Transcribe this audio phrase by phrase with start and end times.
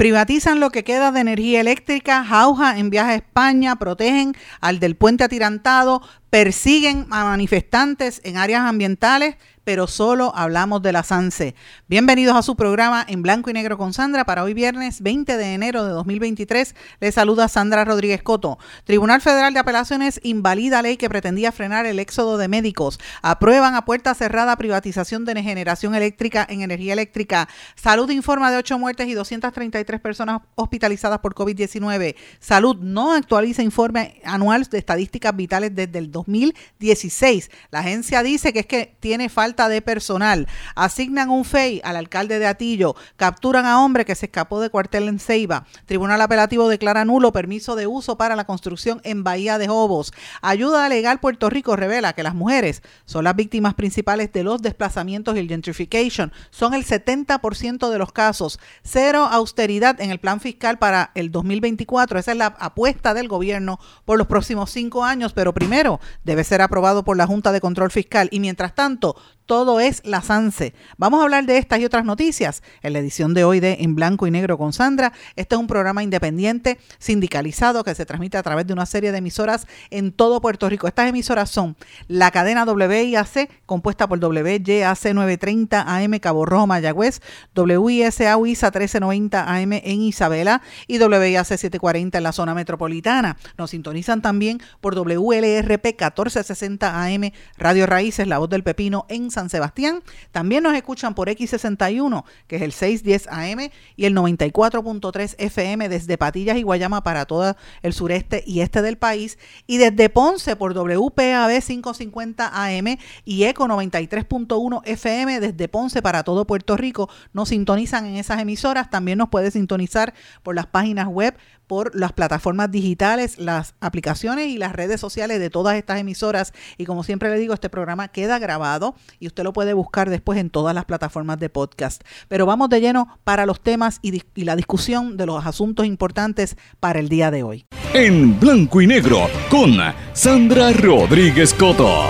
[0.00, 4.96] Privatizan lo que queda de energía eléctrica, jauja en viaje a España, protegen al del
[4.96, 6.00] puente atirantado,
[6.30, 9.34] persiguen a manifestantes en áreas ambientales,
[9.64, 11.54] pero solo hablamos de la SANSE.
[11.86, 15.54] Bienvenidos a su programa en blanco y negro con Sandra para hoy viernes 20 de
[15.54, 16.74] enero de 2023.
[17.00, 18.58] Les saluda Sandra Rodríguez Coto.
[18.84, 22.98] Tribunal Federal de Apelaciones invalida ley que pretendía frenar el éxodo de médicos.
[23.22, 27.48] Aprueban a puerta cerrada privatización de generación eléctrica en energía eléctrica.
[27.76, 32.16] Salud informa de 8 muertes y 233 personas hospitalizadas por COVID-19.
[32.40, 37.50] Salud no actualiza informe anual de estadísticas vitales desde el 2016.
[37.70, 40.46] La agencia dice que es que tiene falta de personal.
[40.74, 42.94] Asignan un FEI al alcalde de Atillo.
[43.16, 45.66] Capturan a hombre que se escapó de cuartel en Ceiba.
[45.86, 50.12] Tribunal Apelativo declara nulo permiso de uso para la construcción en Bahía de Jobos.
[50.42, 55.36] Ayuda Legal Puerto Rico revela que las mujeres son las víctimas principales de los desplazamientos
[55.36, 56.32] y el gentrification.
[56.50, 58.60] Son el 70% de los casos.
[58.82, 62.18] Cero austeridad en el plan fiscal para el 2024.
[62.18, 66.62] Esa es la apuesta del gobierno por los próximos cinco años, pero primero debe ser
[66.62, 68.28] aprobado por la Junta de Control Fiscal.
[68.30, 69.16] Y mientras tanto,
[69.50, 70.74] todo es la SANSE.
[70.96, 73.96] Vamos a hablar de estas y otras noticias en la edición de hoy de En
[73.96, 75.12] Blanco y Negro con Sandra.
[75.34, 79.18] Este es un programa independiente, sindicalizado, que se transmite a través de una serie de
[79.18, 80.86] emisoras en todo Puerto Rico.
[80.86, 81.74] Estas emisoras son
[82.06, 87.20] la cadena WIAC, compuesta por WYAC 930 AM Cabo Rojo, Mayagüez,
[87.56, 93.36] WISA UISA 1390 AM en Isabela y WIAC 740 en la zona metropolitana.
[93.58, 99.39] Nos sintonizan también por WLRP 1460 AM Radio Raíces, La Voz del Pepino en San
[99.40, 100.02] San Sebastián.
[100.32, 106.18] También nos escuchan por X61, que es el 610 AM, y el 94.3 FM desde
[106.18, 109.38] Patillas y Guayama para todo el sureste y este del país.
[109.66, 116.46] Y desde Ponce por WPAB 550 AM y ECO 93.1 FM desde Ponce para todo
[116.46, 117.08] Puerto Rico.
[117.32, 118.90] Nos sintonizan en esas emisoras.
[118.90, 120.12] También nos puede sintonizar
[120.42, 121.34] por las páginas web
[121.70, 126.52] por las plataformas digitales, las aplicaciones y las redes sociales de todas estas emisoras.
[126.78, 130.40] Y como siempre le digo, este programa queda grabado y usted lo puede buscar después
[130.40, 132.02] en todas las plataformas de podcast.
[132.26, 136.56] Pero vamos de lleno para los temas y, y la discusión de los asuntos importantes
[136.80, 137.64] para el día de hoy.
[137.94, 139.76] En blanco y negro con
[140.12, 142.02] Sandra Rodríguez Coto.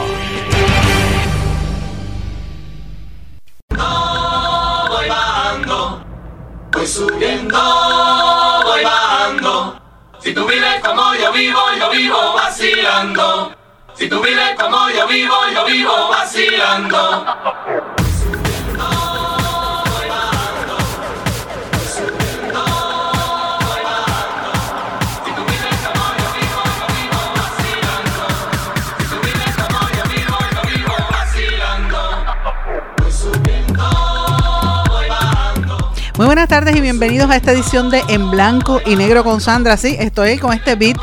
[3.69, 6.03] voy bajando,
[6.73, 8.40] voy subiendo.
[10.23, 13.53] Si tú vives como yo vivo, yo vivo vacilando.
[13.95, 18.00] Si tú vives como yo vivo, yo vivo vacilando.
[36.21, 39.79] Muy buenas tardes y bienvenidos a esta edición de En Blanco y Negro con Sandra.
[39.79, 40.99] Sí, estoy con este beat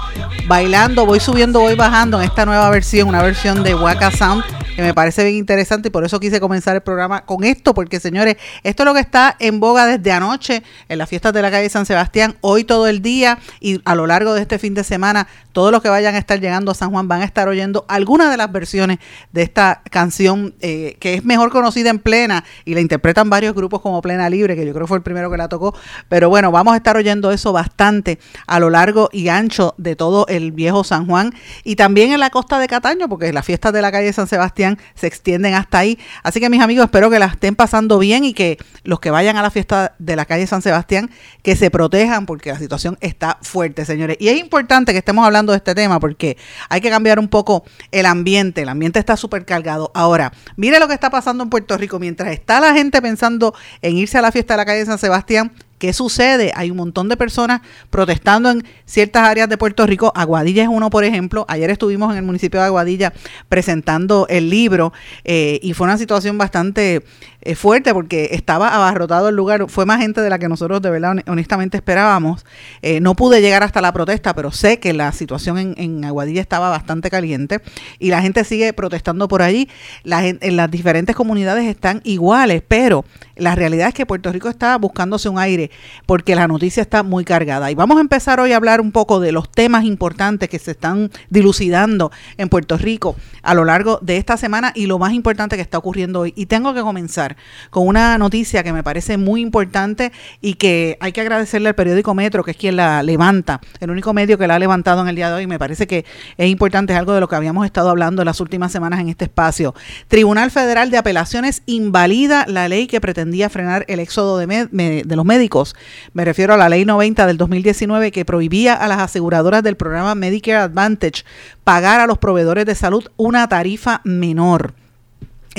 [0.45, 4.43] bailando, voy subiendo, voy bajando en esta nueva versión, una versión de Waka Sound
[4.77, 7.99] que me parece bien interesante y por eso quise comenzar el programa con esto, porque
[7.99, 11.49] señores, esto es lo que está en boga desde anoche en las fiestas de la
[11.49, 14.83] calle San Sebastián, hoy todo el día y a lo largo de este fin de
[14.83, 17.85] semana, todos los que vayan a estar llegando a San Juan van a estar oyendo
[17.87, 18.99] algunas de las versiones
[19.31, 23.81] de esta canción eh, que es mejor conocida en plena y la interpretan varios grupos
[23.81, 25.73] como Plena Libre, que yo creo fue el primero que la tocó,
[26.07, 30.27] pero bueno, vamos a estar oyendo eso bastante a lo largo y ancho de todo
[30.27, 31.33] el viejo San Juan
[31.63, 34.66] y también en la costa de Cataño, porque las fiestas de la calle San Sebastián
[34.95, 35.97] se extienden hasta ahí.
[36.23, 39.37] Así que mis amigos, espero que la estén pasando bien y que los que vayan
[39.37, 41.09] a la fiesta de la calle San Sebastián,
[41.43, 44.17] que se protejan porque la situación está fuerte, señores.
[44.19, 46.37] Y es importante que estemos hablando de este tema porque
[46.69, 48.63] hay que cambiar un poco el ambiente.
[48.63, 49.91] El ambiente está súper cargado.
[49.93, 51.99] Ahora, mire lo que está pasando en Puerto Rico.
[51.99, 55.51] Mientras está la gente pensando en irse a la fiesta de la calle San Sebastián,
[55.77, 56.51] ¿Qué sucede?
[56.55, 60.11] Hay un montón de personas protestando en ciertas áreas de Puerto Rico.
[60.15, 61.45] Aguadilla es uno, por ejemplo.
[61.47, 63.13] Ayer estuvimos en el municipio de Aguadilla
[63.47, 64.91] presentando el libro
[65.23, 67.03] eh, y fue una situación bastante
[67.41, 69.69] eh, fuerte porque estaba abarrotado el lugar.
[69.69, 72.45] Fue más gente de la que nosotros de verdad honestamente esperábamos.
[72.81, 76.69] Eh, no pude llegar hasta la protesta, pero sé que la situación en, Aguadilla estaba
[76.69, 77.61] bastante caliente
[77.99, 79.69] y la gente sigue protestando por allí.
[80.03, 83.05] La en las diferentes comunidades están iguales, pero
[83.37, 85.69] la realidad es que Puerto Rico está buscándose un aire
[86.05, 87.69] porque la noticia está muy cargada.
[87.71, 90.71] Y vamos a empezar hoy a hablar un poco de los temas importantes que se
[90.71, 95.55] están dilucidando en Puerto Rico a lo largo de esta semana y lo más importante
[95.55, 96.33] que está ocurriendo hoy.
[96.35, 97.26] Y tengo que comenzar
[97.69, 102.13] con una noticia que me parece muy importante y que hay que agradecerle al periódico
[102.13, 105.15] Metro, que es quien la levanta, el único medio que la ha levantado en el
[105.15, 105.47] día de hoy.
[105.47, 106.05] Me parece que
[106.37, 109.09] es importante, es algo de lo que habíamos estado hablando en las últimas semanas en
[109.09, 109.75] este espacio.
[110.07, 115.75] Tribunal Federal de Apelaciones invalida la ley que pretendía frenar el éxodo de, los médicos.
[116.13, 120.15] Me refiero a la ley 90 del 2019 que prohibía a las aseguradoras del programa
[120.15, 121.23] Medicare Advantage
[121.63, 124.73] pagar a los proveedores de salud una tarifa menor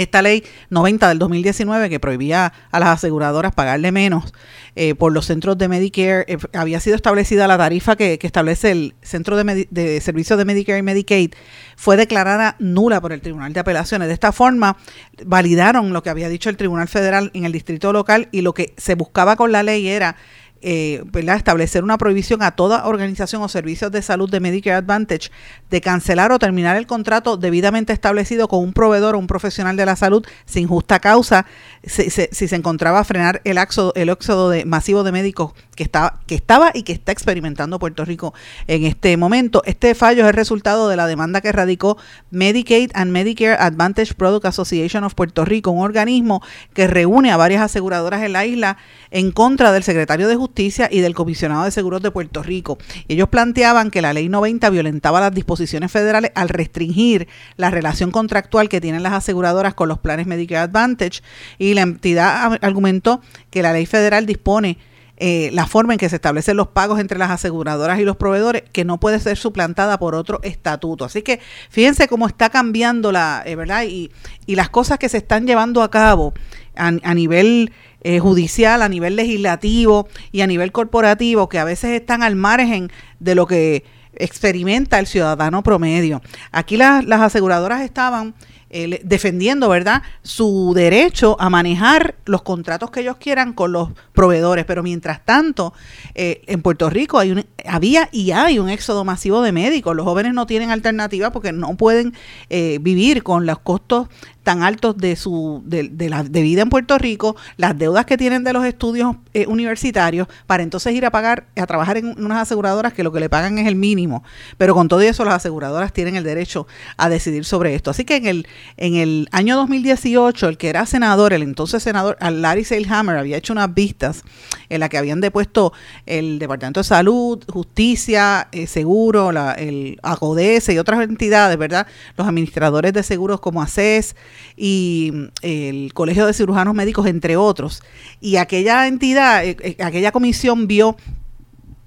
[0.02, 4.32] esta ley 90 del 2019 que prohibía a las aseguradoras pagarle menos
[4.76, 8.94] eh, por los centros de Medicare, eh, había sido establecida la tarifa que, establece el
[9.02, 11.32] Centro de, de Servicios de Medicare y Medicaid,
[11.76, 14.08] fue declarada nula por el Tribunal de Apelaciones.
[14.08, 14.76] De esta forma,
[15.24, 18.74] validaron lo que había dicho el Tribunal Federal en el distrito local y lo que
[18.76, 20.16] se buscaba con la ley era
[20.60, 25.30] eh, establecer una prohibición a toda organización o servicios de salud de Medicare Advantage
[25.70, 29.86] de cancelar o terminar el contrato debidamente establecido con un proveedor o un profesional de
[29.86, 31.46] la salud sin justa causa
[31.84, 36.72] si, se encontraba frenar el éxodo, el éxodo masivo de médicos que estaba, que estaba
[36.74, 38.34] y que está experimentando Puerto Rico
[38.66, 39.62] en este momento.
[39.64, 41.96] Este fallo es el resultado de la demanda que radicó
[42.32, 46.42] Medicaid and Medicare Advantage Product Association of Puerto Rico, un organismo
[46.74, 48.76] que reúne a varias aseguradoras en la isla
[49.12, 52.76] en contra del secretario de Justicia y del comisionado de seguros de Puerto Rico.
[53.06, 58.68] Ellos planteaban que la ley 90 violentaba las disposiciones federales al restringir la relación contractual
[58.68, 61.22] que tienen las aseguradoras con los planes Medicare Advantage
[61.56, 63.20] y la entidad argumentó
[63.50, 64.76] que la ley federal dispone
[65.20, 68.62] eh, la forma en que se establecen los pagos entre las aseguradoras y los proveedores,
[68.72, 71.04] que no puede ser suplantada por otro estatuto.
[71.04, 73.82] Así que fíjense cómo está cambiando la, eh, ¿verdad?
[73.82, 74.12] Y,
[74.46, 76.34] y, las cosas que se están llevando a cabo
[76.76, 77.72] a, nivel
[78.02, 82.90] eh, judicial, a nivel legislativo y a nivel corporativo, que a veces están al margen
[83.18, 86.22] de lo que experimenta el ciudadano promedio.
[86.52, 88.34] Aquí las aseguradoras estaban
[88.70, 94.64] eh, defendiendo, ¿verdad?, su derecho a manejar los contratos que ellos quieran con los proveedores.
[94.66, 95.72] Pero mientras tanto,
[96.14, 99.96] eh, en Puerto Rico hay un, había y hay un éxodo masivo de médicos.
[99.96, 102.14] Los jóvenes no tienen alternativa porque no pueden
[102.50, 104.08] eh, vivir con los costos
[104.48, 108.44] tan altos de su de, la de vida en Puerto Rico, las deudas que tienen
[108.44, 112.94] de los estudios eh, universitarios, para entonces ir a pagar, a trabajar en unas aseguradoras
[112.94, 114.24] que lo que le pagan es el mínimo.
[114.56, 116.66] Pero con todo eso, las aseguradoras tienen el derecho
[116.96, 117.90] a decidir sobre esto.
[117.90, 118.46] Así que en el,
[118.78, 123.52] en el año 2018, el que era senador, el entonces senador Larry Seilhammer, había hecho
[123.52, 124.22] unas vistas
[124.70, 125.74] en las que habían depuesto
[126.06, 131.86] el Departamento de Salud, Justicia, eh, Seguro, la, el ACODES y otras entidades, ¿verdad?
[132.16, 134.16] Los administradores de seguros como ACES,
[134.56, 135.12] y
[135.42, 137.82] el Colegio de Cirujanos Médicos, entre otros.
[138.20, 140.96] Y aquella entidad, eh, eh, aquella comisión vio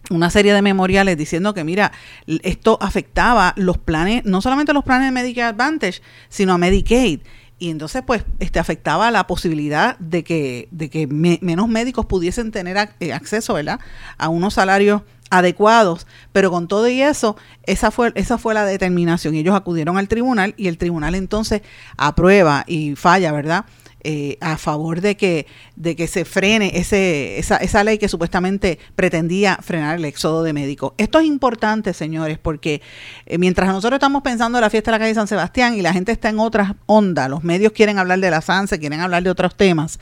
[0.09, 1.91] una serie de memoriales diciendo que, mira,
[2.27, 7.21] esto afectaba los planes, no solamente los planes de Medicare Advantage, sino a Medicaid.
[7.61, 12.89] Y entonces, pues, este afectaba la posibilidad de que, de que menos médicos pudiesen tener
[12.99, 13.79] eh, acceso, ¿verdad?,
[14.17, 17.37] a unos salarios adecuados, pero con todo y eso,
[17.67, 19.35] esa fue, esa fue la determinación.
[19.35, 21.61] Ellos acudieron al tribunal y el tribunal entonces
[21.97, 23.65] aprueba y falla, ¿verdad?
[24.03, 28.79] Eh, a favor de que, de que se frene ese, esa, esa ley que supuestamente
[28.95, 30.93] pretendía frenar el éxodo de médicos.
[30.97, 32.81] Esto es importante, señores, porque
[33.27, 35.93] eh, mientras nosotros estamos pensando en la fiesta de la calle San Sebastián y la
[35.93, 39.29] gente está en otras ondas, los medios quieren hablar de la SANSE, quieren hablar de
[39.29, 39.99] otros temas,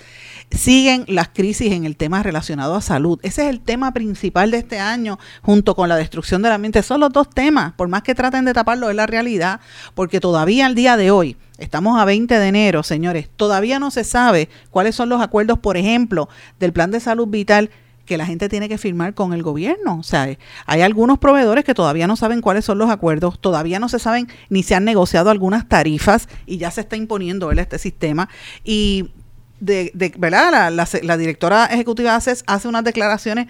[0.50, 3.20] siguen las crisis en el tema relacionado a salud.
[3.22, 6.84] Ese es el tema principal de este año, junto con la destrucción del ambiente.
[6.84, 9.60] Son los dos temas, por más que traten de taparlo, es la realidad,
[9.94, 13.30] porque todavía al día de hoy, Estamos a 20 de enero, señores.
[13.36, 17.70] Todavía no se sabe cuáles son los acuerdos, por ejemplo, del plan de salud vital
[18.06, 20.00] que la gente tiene que firmar con el gobierno.
[20.00, 20.28] O sea,
[20.66, 24.28] hay algunos proveedores que todavía no saben cuáles son los acuerdos, todavía no se saben
[24.50, 28.30] ni se han negociado algunas tarifas y ya se está imponiendo este sistema.
[28.63, 29.12] Y
[29.60, 30.72] de, ¿verdad?
[30.72, 33.48] La, directora ejecutiva hace unas declaraciones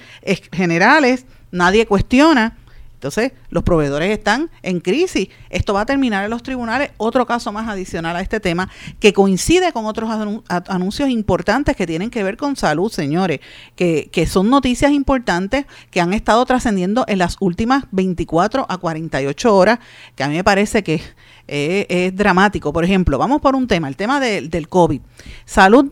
[0.51, 2.57] generales, nadie cuestiona
[2.99, 5.29] Entonces, los proveedores están en crisis.
[5.49, 6.91] Esto va a terminar en los tribunales.
[6.97, 10.09] Otro caso más adicional a este tema que coincide con otros
[10.67, 13.39] anuncios importantes que tienen que ver con salud, señores,
[13.77, 19.55] que, que son noticias importantes que han estado trascendiendo en las últimas 24 a 48
[19.55, 19.79] horas,
[20.15, 21.01] que a mí me parece que
[21.49, 22.71] es dramático.
[22.71, 25.01] Por ejemplo, vamos por un tema, el tema del COVID.
[25.45, 25.91] Salud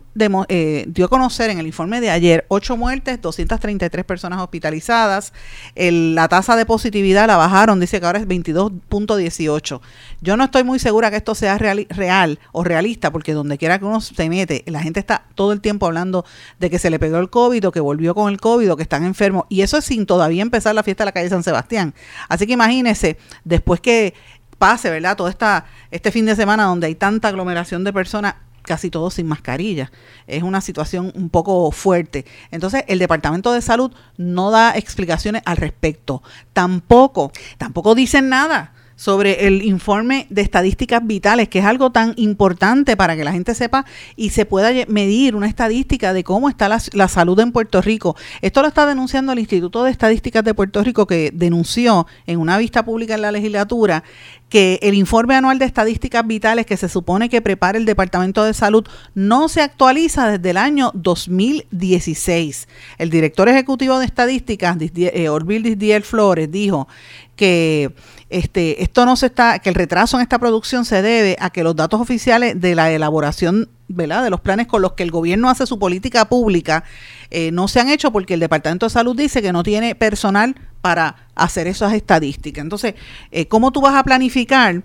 [0.49, 5.33] eh, dio a conocer en el informe de ayer 8 muertes, 233 personas hospitalizadas.
[5.75, 9.81] la tasa de positividad la bajaron, dice que ahora es 22.18.
[10.21, 13.79] Yo no estoy muy segura que esto sea real, real o realista, porque donde quiera
[13.79, 16.25] que uno se mete, la gente está todo el tiempo hablando
[16.59, 18.83] de que se le pegó el COVID o que volvió con el COVID o que
[18.83, 19.45] están enfermos.
[19.49, 21.93] Y eso es sin todavía empezar la fiesta de la calle San Sebastián.
[22.29, 24.13] Así que imagínense, después que
[24.57, 25.15] pase, ¿verdad?
[25.15, 29.27] Todo esta, este fin de semana donde hay tanta aglomeración de personas, casi todos sin
[29.27, 29.91] mascarilla.
[30.27, 32.25] Es una situación un poco fuerte.
[32.51, 36.21] Entonces, el Departamento de Salud no da explicaciones al respecto.
[36.53, 42.97] Tampoco, tampoco dicen nada sobre el informe de estadísticas vitales, que es algo tan importante
[42.97, 43.85] para que la gente sepa
[44.15, 48.17] y se pueda medir una estadística de cómo está la, la, salud en Puerto Rico.
[48.41, 52.57] Esto lo está denunciando el Instituto de Estadísticas de Puerto Rico, que denunció en una
[52.57, 54.03] vista pública en la legislatura
[54.49, 58.53] que el informe anual de estadísticas vitales que se supone que prepara el Departamento de
[58.53, 62.67] Salud no se actualiza desde el año 2016.
[62.97, 66.87] El director ejecutivo de estadísticas, eh, Orville Disdiel Flores, dijo
[67.35, 67.93] que
[68.29, 71.63] este, esto no se está, que el retraso en esta producción se debe a que
[71.63, 74.23] los datos oficiales de la elaboración ¿verdad?
[74.23, 76.83] de los planes con los que el gobierno hace su política pública
[77.29, 80.55] eh, no se han hecho porque el Departamento de Salud dice que no tiene personal
[80.81, 82.63] para hacer esas estadísticas.
[82.63, 82.95] Entonces,
[83.31, 84.83] eh, ¿cómo tú vas a planificar?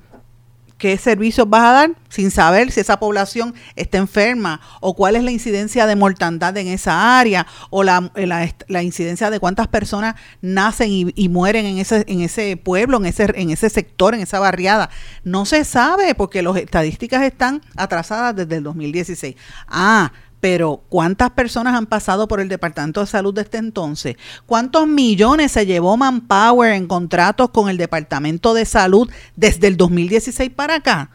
[0.82, 5.22] Qué servicios vas a dar sin saber si esa población está enferma o cuál es
[5.22, 10.88] la incidencia de mortandad en esa área o la, la, incidencia de cuántas personas nacen
[10.90, 14.90] y, mueren en ese, en ese pueblo, en ese, en ese sector, en esa barriada.
[15.22, 19.36] No se sabe porque las estadísticas están atrasadas desde el 2016.
[19.68, 20.10] Ah,
[20.42, 24.16] pero ¿cuántas personas han pasado por el Departamento de Salud desde entonces?
[24.44, 30.50] ¿Cuántos millones se llevó Manpower en contratos con el Departamento de Salud desde el 2016
[30.50, 31.10] para acá?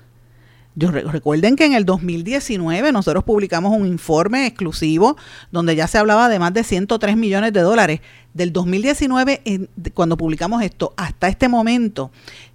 [0.76, 5.18] Yo, recuerden que en el 2019 nosotros publicamos un informe exclusivo
[5.52, 8.00] donde ya se hablaba de más de 103 millones de dólares.
[8.34, 12.12] Del 2019, cuando publicamos esto, hasta este momento,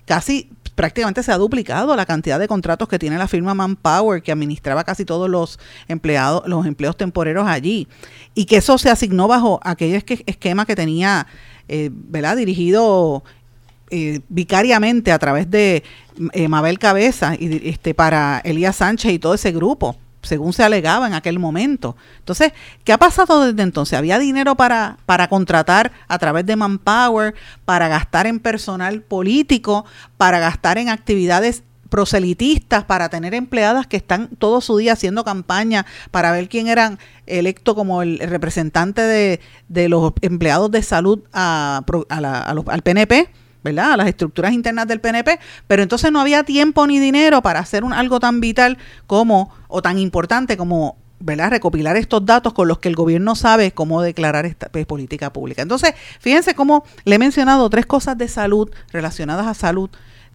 [0.07, 4.33] casi prácticamente se ha duplicado la cantidad de contratos que tiene la firma Manpower, que
[4.33, 7.88] administraba casi todos los empleados, los empleos temporeros allí,
[8.35, 11.26] y que eso se asignó bajo aquel esquema que tenía,
[11.69, 12.37] eh, ¿verdad?
[12.37, 13.23] Dirigido
[13.91, 15.83] eh, vicariamente a través de
[16.33, 21.07] eh, Mabel Cabeza y este para Elías Sánchez y todo ese grupo según se alegaba
[21.07, 21.97] en aquel momento.
[22.19, 22.52] Entonces,
[22.85, 23.99] ¿qué ha pasado desde entonces?
[23.99, 29.85] ¿Había dinero para, para contratar a través de Manpower, para gastar en personal político,
[30.17, 35.85] para gastar en actividades proselitistas, para tener empleadas que están todo su día haciendo campaña
[36.11, 41.83] para ver quién eran electo como el representante de, de los empleados de salud a,
[42.09, 43.29] al PNP?
[43.62, 43.92] ¿Verdad?
[43.92, 47.85] A las estructuras internas del PNP, pero entonces no había tiempo ni dinero para hacer
[47.85, 51.50] un, algo tan vital como, o tan importante como ¿verdad?
[51.50, 55.62] recopilar estos datos con los que el gobierno sabe cómo declarar esta pues, política pública.
[55.62, 59.90] Entonces, fíjense cómo le he mencionado tres cosas de salud relacionadas a salud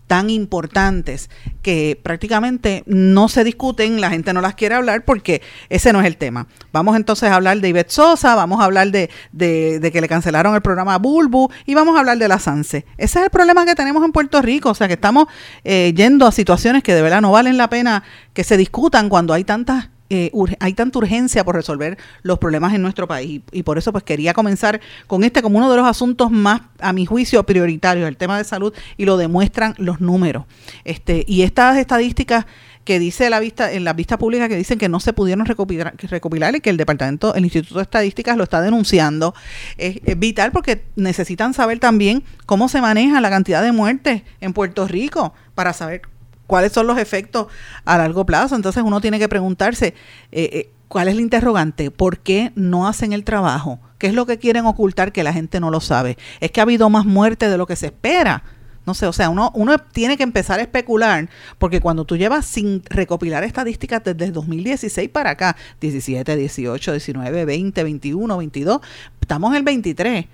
[0.08, 1.30] tan importantes
[1.62, 6.08] que prácticamente no se discuten, la gente no las quiere hablar porque ese no es
[6.08, 6.48] el tema.
[6.72, 10.56] Vamos entonces a hablar de Ivette Sosa, vamos a hablar de, de, que le cancelaron
[10.56, 12.86] el programa Bulbu y vamos a hablar de la SANSE.
[12.98, 15.28] Ese es el problema que tenemos en Puerto Rico, o sea que estamos
[15.64, 19.34] eh, yendo a situaciones que de verdad no valen la pena que se discutan cuando
[19.34, 23.42] hay tantas eh, hay tanta urgencia por resolver los problemas en nuestro país.
[23.52, 26.94] Y, por eso pues quería comenzar con este como uno de los asuntos más a
[26.94, 30.46] mi juicio prioritarios el tema de salud y lo demuestran los números.
[30.86, 32.46] Este y estas estadísticas
[32.86, 35.94] que dice la vista en la vista pública que dicen que no se pudieron recopilar,
[35.98, 39.36] recopilar y que el departamento el Instituto de Estadísticas lo está denunciando
[39.78, 44.54] es, es vital porque necesitan saber también cómo se maneja la cantidad de muertes en
[44.54, 46.04] Puerto Rico para saber
[46.48, 47.48] cuáles son los efectos
[47.86, 48.56] a largo plazo.
[48.56, 49.94] Entonces uno tiene que preguntarse,
[50.32, 51.92] eh, eh, ¿cuál es el interrogante?
[51.92, 53.80] ¿Por qué no hacen el trabajo?
[54.00, 56.18] ¿Qué es lo que quieren ocultar que la gente no lo sabe?
[56.40, 58.44] Es que ha habido más muerte de lo que se espera.
[58.86, 62.46] No sé, o sea, uno, uno tiene que empezar a especular, porque cuando tú llevas
[62.46, 68.80] sin recopilar estadísticas desde el 2016 para acá, 17, 18, 19, 20, 21, 22,
[69.20, 70.28] estamos en el 23,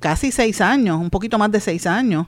[0.00, 2.26] casi seis años, un poquito más de seis años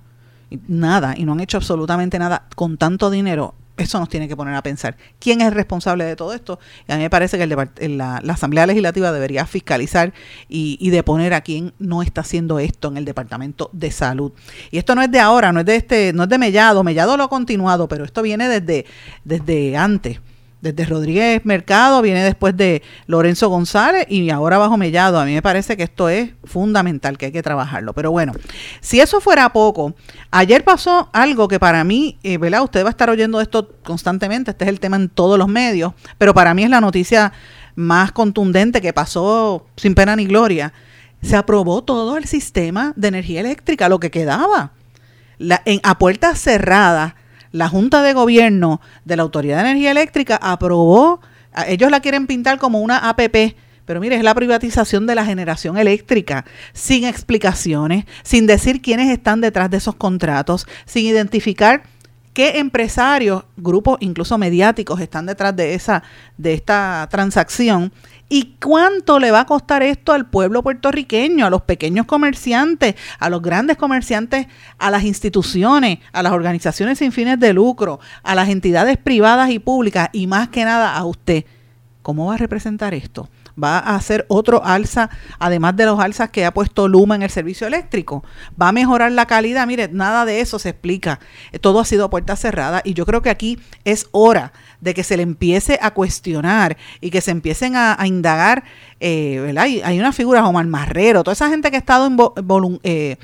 [0.68, 4.54] nada y no han hecho absolutamente nada con tanto dinero eso nos tiene que poner
[4.54, 4.96] a pensar.
[5.18, 6.58] ¿Quién es el responsable de todo esto?
[6.88, 7.46] Y a mí me parece que
[7.88, 10.12] la, Asamblea Legislativa debería fiscalizar
[10.48, 14.32] y, y deponer a quien no está haciendo esto en el Departamento de Salud.
[14.70, 17.16] Y esto no es de ahora, no es de este, no es de Mellado, Mellado
[17.16, 18.86] lo ha continuado, pero esto viene desde,
[19.24, 20.20] desde antes
[20.60, 25.20] desde Rodríguez Mercado, viene después de Lorenzo González y ahora bajo Mellado.
[25.20, 27.92] A mí me parece que esto es fundamental, que hay que trabajarlo.
[27.92, 28.32] Pero bueno,
[28.80, 29.94] si eso fuera poco,
[30.30, 32.62] ayer pasó algo que para mí, eh, ¿verdad?
[32.62, 35.92] Usted va a estar oyendo esto constantemente, este es el tema en todos los medios,
[36.18, 37.32] pero para mí es la noticia
[37.74, 40.72] más contundente que pasó sin pena ni gloria.
[41.22, 44.72] Se aprobó todo el sistema de energía eléctrica, lo que quedaba.
[45.38, 47.14] En, a puertas cerradas
[47.56, 51.20] la Junta de Gobierno de la Autoridad de Energía Eléctrica aprobó,
[51.66, 55.78] ellos la quieren pintar como una APP, pero mire, es la privatización de la generación
[55.78, 56.44] eléctrica,
[56.74, 61.84] sin explicaciones, sin decir quiénes están detrás de esos contratos, sin identificar
[62.34, 66.02] qué empresarios, grupos incluso mediáticos están detrás de esa
[66.36, 67.90] de esta transacción
[68.28, 73.30] ¿Y cuánto le va a costar esto al pueblo puertorriqueño, a los pequeños comerciantes, a
[73.30, 78.48] los grandes comerciantes, a las instituciones, a las organizaciones sin fines de lucro, a las
[78.48, 81.44] entidades privadas y públicas y más que nada a usted?
[82.02, 83.28] ¿Cómo va a representar esto?
[83.62, 87.30] Va a hacer otro alza, además de los alzas que ha puesto Luma en el
[87.30, 88.24] servicio eléctrico.
[88.60, 89.66] Va a mejorar la calidad.
[89.66, 91.20] Mire, nada de eso se explica.
[91.60, 95.16] Todo ha sido puerta cerrada y yo creo que aquí es hora de que se
[95.16, 98.64] le empiece a cuestionar y que se empiecen a, indagar,
[99.00, 99.64] eh, ¿verdad?
[99.84, 102.08] Hay, una figura, Omar Marrero, toda esa gente que ha estado
[102.82, 103.16] eh,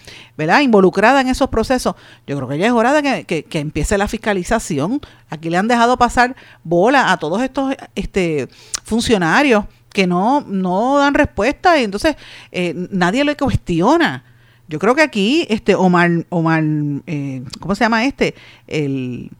[0.63, 1.95] involucrada en esos procesos,
[2.27, 5.01] yo creo que ya es hora de que, empiece la fiscalización.
[5.31, 6.35] Aquí le han dejado pasar
[6.65, 8.49] bola a todos estos este,
[8.83, 12.17] funcionarios que no, no dan respuesta y entonces
[12.51, 14.25] eh, nadie le cuestiona.
[14.69, 16.65] Yo creo que aquí, este Omar, Omar
[17.07, 18.35] eh, ¿cómo se llama este?
[18.67, 19.31] El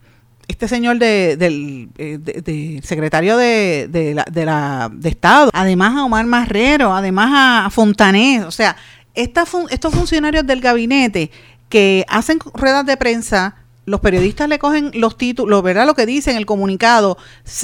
[0.47, 6.93] este señor de, del eh, secretario de, de, la, de, Estado, además a Omar Marrero,
[6.93, 8.75] además a Fontanés, o sea,
[9.15, 11.31] estos funcionarios del gabinete
[11.69, 15.85] que hacen ruedas de prensa, los periodistas le cogen los títulos, ¿verdad?
[15.85, 17.17] Lo que dicen, el comunicado,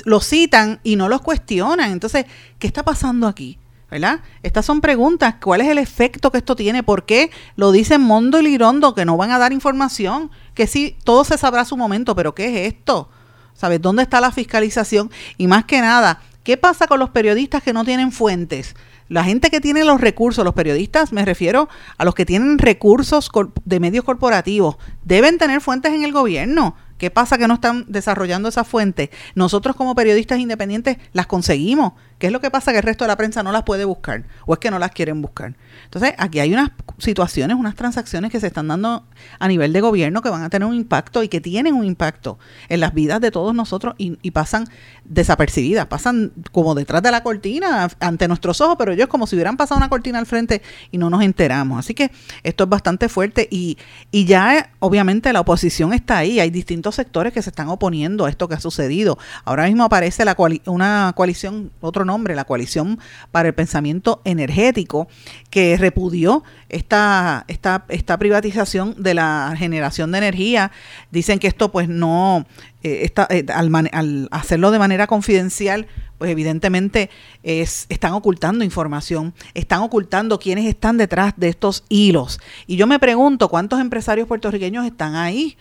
[0.05, 1.91] lo citan y no los cuestionan.
[1.91, 2.25] Entonces,
[2.57, 3.57] ¿qué está pasando aquí?
[3.89, 4.19] ¿verdad?
[4.43, 5.35] Estas son preguntas.
[5.41, 6.83] ¿Cuál es el efecto que esto tiene?
[6.83, 10.29] ¿Por qué lo dicen Mondo y Lirondo que no van a dar información?
[10.53, 13.09] Que sí, todo se sabrá a su momento, pero ¿qué es esto?
[13.53, 13.81] ¿Sabes?
[13.81, 15.11] ¿Dónde está la fiscalización?
[15.37, 18.75] Y más que nada, ¿qué pasa con los periodistas que no tienen fuentes?
[19.09, 23.29] La gente que tiene los recursos, los periodistas, me refiero a los que tienen recursos
[23.65, 26.75] de medios corporativos, deben tener fuentes en el gobierno.
[26.99, 29.09] ¿Qué pasa que no están desarrollando esas fuentes?
[29.33, 31.93] Nosotros como periodistas independientes las conseguimos.
[32.19, 32.73] ¿Qué es lo que pasa?
[32.73, 34.91] Que el resto de la prensa no las puede buscar o es que no las
[34.91, 35.55] quieren buscar.
[35.85, 39.05] Entonces, aquí hay unas situaciones, unas transacciones que se están dando
[39.39, 42.37] a nivel de gobierno que van a tener un impacto y que tienen un impacto
[42.67, 44.65] en las vidas de todos nosotros y, pasan
[45.05, 49.57] desapercibidas, pasan como detrás de la cortina ante nuestros ojos, pero ellos como si hubieran
[49.57, 51.79] pasado una cortina al frente y no nos enteramos.
[51.79, 52.11] Así que
[52.43, 53.77] esto es bastante fuerte y,
[54.11, 58.29] y ya obviamente la oposición está ahí, hay distintos sectores que se están oponiendo a
[58.29, 59.17] esto que ha sucedido.
[59.45, 62.99] Ahora mismo aparece la una coalición, otro nombre, la coalición
[63.31, 65.07] para el pensamiento energético,
[65.49, 70.71] que repudió esta, esta, esta privatización de la generación de energía.
[71.11, 72.45] Dicen que esto pues no,
[72.83, 77.09] eh, eh, al, hacerlo de manera confidencial, pues evidentemente
[77.43, 82.39] es, están ocultando información, están ocultando quiénes están detrás de estos hilos.
[82.67, 85.57] Y yo me pregunto cuántos empresarios puertorriqueños están ahí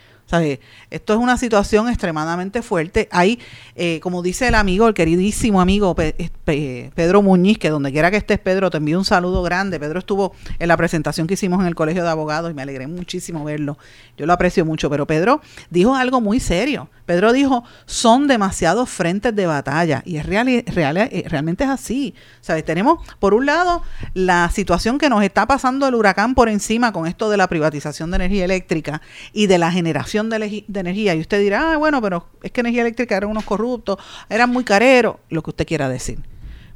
[0.90, 3.08] esto es una situación extremadamente fuerte.
[3.10, 3.38] Hay,
[3.76, 8.38] eh, como dice el amigo, el queridísimo amigo Pedro Muñiz, que donde quiera que estés,
[8.38, 9.80] Pedro, te envío un saludo grande.
[9.80, 12.86] Pedro estuvo en la presentación que hicimos en el Colegio de Abogados y me alegré
[12.86, 13.78] muchísimo verlo.
[14.16, 16.90] Yo lo aprecio mucho, pero Pedro dijo algo muy serio.
[17.06, 22.14] Pedro dijo, son demasiados frentes de batalla y es real, eh, realmente es así.
[22.42, 22.66] ¿Sabes?
[22.66, 27.06] Tenemos, por un lado, la situación que nos está pasando el huracán por encima con
[27.06, 29.00] esto de la privatización de energía eléctrica
[29.32, 31.14] y de la generación de, energía.
[31.14, 34.64] Y usted dirá, ah, bueno, pero es que energía eléctrica eran unos corruptos, eran muy
[34.64, 36.18] careros, lo que usted quiera decir.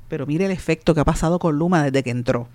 [0.09, 2.49] Pero mire el efecto que ha pasado con Luma desde que entró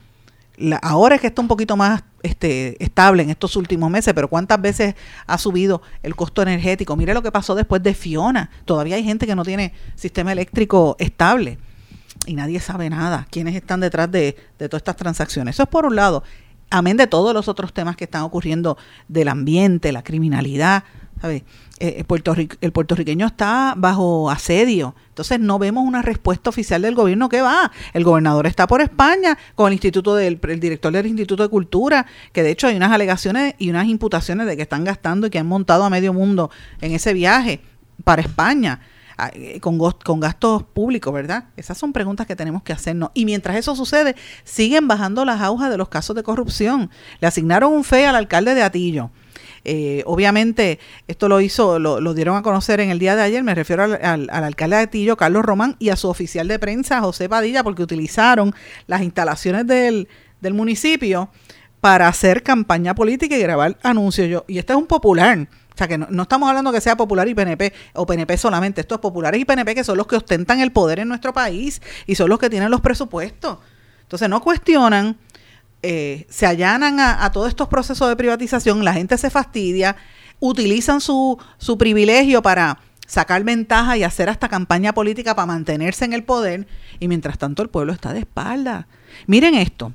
[0.82, 4.60] ahora es que está un poquito más este, estable en estos últimos meses, pero ¿cuántas
[4.60, 4.95] veces
[5.26, 6.95] ha subido el costo energético?
[6.95, 8.50] Mire lo que pasó después de Fiona.
[8.65, 11.60] Todavía hay gente que no tiene sistema eléctrico estable
[12.26, 13.28] y nadie sabe nada.
[13.30, 15.56] ¿Quiénes están detrás de, de todas estas transacciones?
[15.56, 16.23] Eso es por un lado.
[16.69, 18.77] Amén de todos los otros temas que están ocurriendo
[19.08, 20.84] del ambiente, la criminalidad,
[21.21, 21.43] ¿sabes?
[21.80, 22.03] Eh,
[22.62, 24.95] el puertorriqueño está bajo asedio.
[25.10, 27.71] Entonces no vemos una respuesta oficial del gobierno que va.
[27.93, 32.06] El gobernador está por España con el instituto del el director del Instituto de Cultura,
[32.34, 35.39] que de hecho hay unas alegaciones y unas imputaciones de que están gastando y que
[35.39, 36.49] han montado a medio mundo
[36.82, 37.62] en ese viaje.
[38.03, 38.80] para España.
[39.34, 41.45] Eh, con, con gastos públicos, ¿verdad?
[41.58, 43.10] Esas son preguntas que tenemos que hacernos.
[43.15, 46.91] Y mientras eso sucede, siguen bajando las aujas de los casos de corrupción.
[47.19, 49.10] Le asignaron un FE al alcalde de Atillo.
[49.63, 50.77] Eh, obviamente,
[51.08, 54.30] esto lo hizo, lo, dieron a conocer en el día de ayer, me refiero al,
[54.30, 58.53] alcalde de Atillo, Carlos Román, y a su oficial de prensa, José Padilla, porque utilizaron
[58.86, 60.08] las instalaciones del,
[60.41, 61.30] del municipio
[61.82, 64.30] para hacer campaña política y grabar anuncios.
[64.30, 65.47] Yo, y este es un popular.
[65.78, 68.82] O sea, que no, estamos hablando que sea popular y PNP o PNP solamente.
[68.82, 72.16] Estos populares y PNP que son los que ostentan el poder en nuestro país y
[72.16, 73.60] son los que tienen los presupuestos.
[74.02, 75.18] Entonces no cuestionan,
[75.84, 79.98] eh, se allanan a, todos estos procesos de privatización, la gente se fastidia,
[80.40, 86.13] utilizan su, su privilegio para sacar ventaja y hacer hasta campaña política para mantenerse en
[86.13, 86.66] el poder
[87.00, 88.88] y mientras tanto el pueblo está de espalda.
[89.28, 89.94] Miren esto.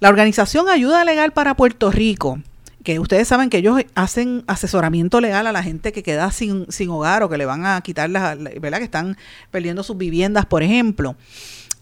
[0.00, 2.40] La organización Ayuda Legal para Puerto Rico
[2.88, 6.88] que ustedes saben que ellos hacen asesoramiento legal a la gente que queda sin, sin
[6.88, 8.78] hogar o que le van a quitar las, ¿verdad?
[8.78, 9.18] Que están
[9.50, 11.14] perdiendo sus viviendas, por ejemplo.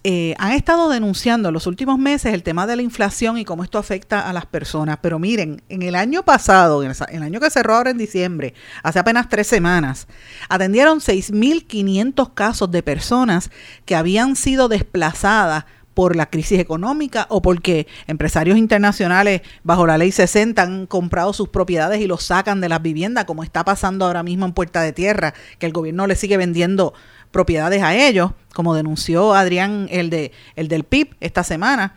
[0.02, 3.62] Eh, han estado denunciando en los últimos meses el tema de la inflación y cómo
[3.62, 4.98] esto afecta a las personas.
[5.00, 8.98] Pero miren, en el año pasado, en el año que cerró ahora en diciembre, hace
[8.98, 10.08] apenas tres semanas,
[10.48, 13.52] atendieron 6.500 casos de personas
[13.84, 15.66] que habían sido desplazadas
[15.96, 21.48] por la crisis económica o porque empresarios internacionales bajo la ley 60 han comprado sus
[21.48, 24.92] propiedades y los sacan de las viviendas, como está pasando ahora mismo en Puerta de
[24.92, 26.92] Tierra, que el gobierno le sigue vendiendo
[27.30, 31.96] propiedades a ellos, como denunció Adrián, el, de, el del PIB, esta semana.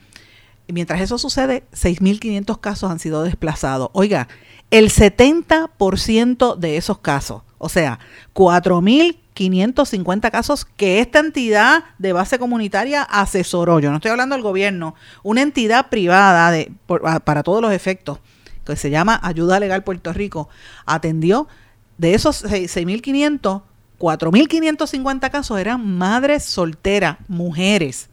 [0.66, 3.90] Y mientras eso sucede, 6.500 casos han sido desplazados.
[3.92, 4.30] Oiga,
[4.72, 8.00] el 70% de esos casos, o sea,
[8.34, 13.80] 4.000 550 casos que esta entidad de base comunitaria asesoró.
[13.80, 16.54] Yo no estoy hablando del gobierno, una entidad privada
[17.24, 18.20] para todos los efectos,
[18.66, 20.50] que se llama Ayuda Legal Puerto Rico,
[20.86, 21.48] atendió
[21.98, 23.62] de esos 6.500,
[23.98, 28.10] 4.550 casos eran madres solteras, mujeres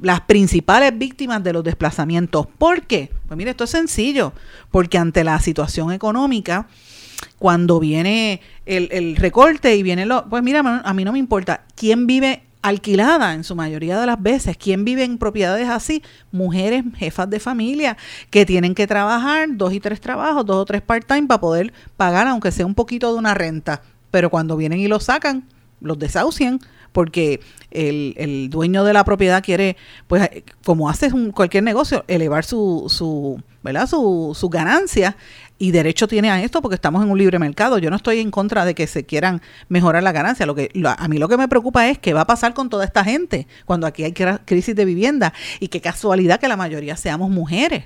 [0.00, 2.46] las principales víctimas de los desplazamientos.
[2.58, 3.12] ¿Por qué?
[3.28, 4.32] Pues mire, esto es sencillo,
[4.72, 6.66] porque ante la situación económica,
[7.38, 12.06] cuando viene el, recorte y viene lo, pues mira, a mí no me importa quién
[12.06, 14.56] vive alquilada en su mayoría de las veces.
[14.56, 16.02] ¿Quién vive en propiedades así?
[16.30, 17.96] Mujeres, jefas de familia,
[18.30, 22.26] que tienen que trabajar dos y tres trabajos, dos o tres part-time para poder pagar,
[22.28, 23.82] aunque sea un poquito de una renta.
[24.10, 25.44] Pero cuando vienen y lo sacan,
[25.80, 26.60] los desahucian
[26.92, 29.76] porque el, el dueño de la propiedad quiere,
[30.06, 30.28] pues
[30.64, 33.86] como hace cualquier negocio, elevar su, su, ¿verdad?
[33.86, 35.16] Su, su ganancia
[35.58, 37.78] y derecho tiene a esto porque estamos en un libre mercado.
[37.78, 40.44] Yo no estoy en contra de que se quieran mejorar la ganancia.
[40.44, 42.84] Lo que a mí lo que me preocupa es qué va a pasar con toda
[42.84, 47.30] esta gente cuando aquí hay crisis de vivienda y qué casualidad que la mayoría seamos
[47.30, 47.84] mujeres.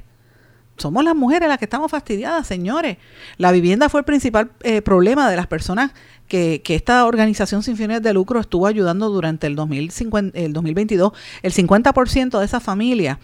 [0.77, 2.99] Somos las mujeres las que estamos fastidiadas, señores.
[3.39, 5.93] La vivienda fue el principal eh, problema de las personas
[6.29, 11.12] que, que, esta organización sin fines de lucro estuvo ayudando durante el, 2050, el 2022.
[11.43, 13.19] El 50% de esas familias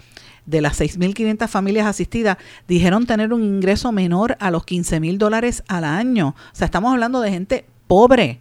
[0.46, 2.36] de las 6.500 familias asistidas
[2.66, 6.28] dijeron tener un ingreso menor a los 15 mil dólares al año.
[6.28, 8.40] O sea, estamos hablando de gente pobre,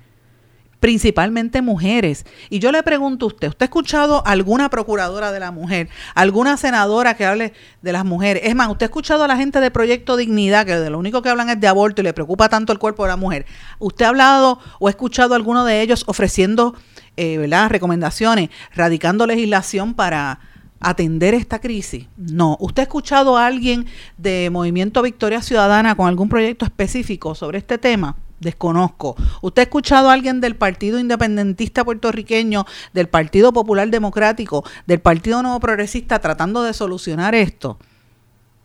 [0.82, 2.26] principalmente mujeres.
[2.50, 6.58] Y yo le pregunto a usted, ¿usted ha escuchado alguna procuradora de la mujer, alguna
[6.58, 8.41] senadora que hable de las mujeres?
[8.46, 11.22] Es más, ¿usted ha escuchado a la gente de Proyecto Dignidad, que de lo único
[11.22, 13.46] que hablan es de aborto y le preocupa tanto el cuerpo de la mujer?
[13.78, 16.74] ¿Usted ha hablado o ha escuchado a alguno de ellos ofreciendo
[17.15, 17.70] eh, ¿verdad?
[17.70, 20.39] recomendaciones, radicando legislación para
[20.80, 22.08] atender esta crisis?
[22.17, 22.58] No.
[22.60, 23.86] ¿Usted ha escuchado a alguien
[24.17, 28.15] de Movimiento Victoria Ciudadana con algún proyecto específico sobre este tema?
[28.41, 29.15] Desconozco.
[29.41, 35.43] ¿Usted ha escuchado a alguien del Partido Independentista Puertorriqueño, del Partido Popular Democrático, del Partido
[35.43, 37.77] Nuevo Progresista tratando de solucionar esto?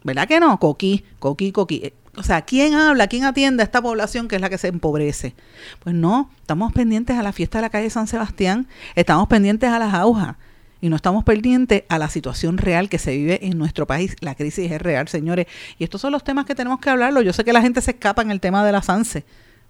[0.02, 0.58] ¿Verdad que no?
[0.58, 1.92] Coquí, coquí, coquí.
[2.16, 3.06] O sea, ¿quién habla?
[3.06, 5.34] ¿Quién atiende a esta población que es la que se empobrece?
[5.80, 9.78] Pues no, estamos pendientes a la fiesta de la calle San Sebastián, estamos pendientes a
[9.78, 10.36] las aujas
[10.80, 14.16] y no estamos pendientes a la situación real que se vive en nuestro país.
[14.20, 15.48] La crisis es real, señores.
[15.78, 17.20] Y estos son los temas que tenemos que hablarlo.
[17.20, 19.26] Yo sé que la gente se escapa en el tema de la SANSE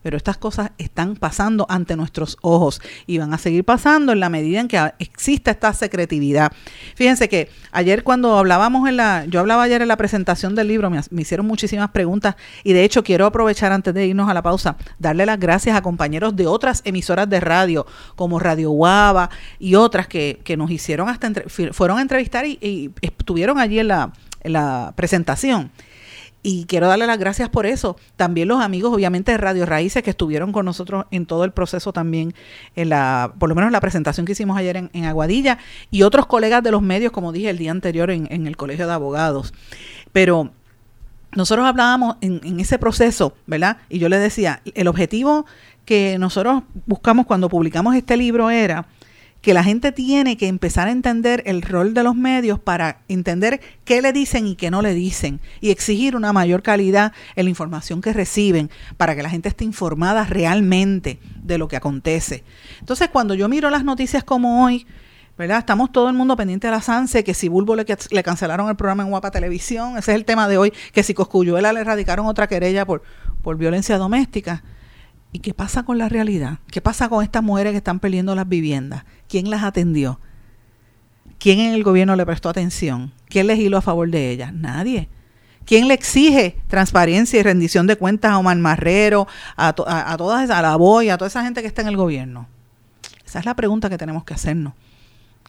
[0.07, 4.29] pero estas cosas están pasando ante nuestros ojos y van a seguir pasando en la
[4.29, 6.53] medida en que exista esta secretividad.
[6.95, 10.90] Fíjense que ayer cuando hablábamos en la, yo hablaba ayer en la presentación del libro,
[10.90, 14.77] me, hicieron muchísimas preguntas y de hecho quiero aprovechar antes de irnos a la pausa,
[15.01, 20.07] darle las gracias a compañeros de otras emisoras de radio como Radio Guava y otras
[20.07, 21.33] que, nos hicieron hasta,
[21.73, 24.12] fueron a entrevistar y, estuvieron allí en la,
[24.45, 25.73] en la presentación
[26.49, 27.97] y quiero darle las gracias por eso.
[28.15, 31.93] También los amigos, obviamente, de Radio Raíces que estuvieron con nosotros en todo el proceso
[31.93, 32.35] también,
[32.77, 35.59] en la, por lo menos en la presentación que hicimos ayer en, Aguadilla,
[35.91, 38.87] y otros colegas de los medios, como dije el día anterior en, en el Colegio
[38.87, 39.53] de Abogados.
[40.13, 40.53] Pero
[41.33, 43.79] nosotros hablábamos en, en, ese proceso, ¿verdad?
[43.89, 45.47] Y yo les decía, el objetivo
[45.85, 48.87] que nosotros buscamos cuando publicamos este libro era
[49.47, 53.61] que la gente tiene que empezar a entender el rol de los medios para entender
[53.85, 57.51] qué le dicen y qué no le dicen y exigir una mayor calidad en la
[57.51, 62.43] información que reciben para que la gente esté informada realmente de lo que acontece.
[62.81, 64.85] Entonces, cuando yo miro las noticias como hoy,
[65.39, 65.59] ¿verdad?
[65.59, 67.85] Estamos todo el mundo pendiente de la SANSE, que si Bulbo le,
[68.25, 71.73] cancelaron el programa en Guapa Televisión, ese es el tema de hoy, que si Coscuyuela
[71.73, 73.05] le erradicaron otra querella por,
[73.43, 74.65] por violencia doméstica.
[75.37, 76.61] ¿Y qué pasa con la realidad?
[76.70, 79.05] ¿Qué pasa con estas mujeres que están perdiendo las viviendas?
[79.29, 80.18] ¿Quién las atendió?
[81.38, 83.12] ¿Quién en el gobierno le prestó atención?
[83.29, 84.55] ¿Quién legisló a favor de ellas?
[84.55, 85.11] Nadie.
[85.66, 90.62] ¿Quién le exige transparencia y rendición de cuentas a Omar Marrero, a, a, todas, a
[90.62, 92.49] la BOY, a toda esa gente que está en el gobierno?
[93.27, 94.72] Esa es la pregunta que tenemos que hacernos.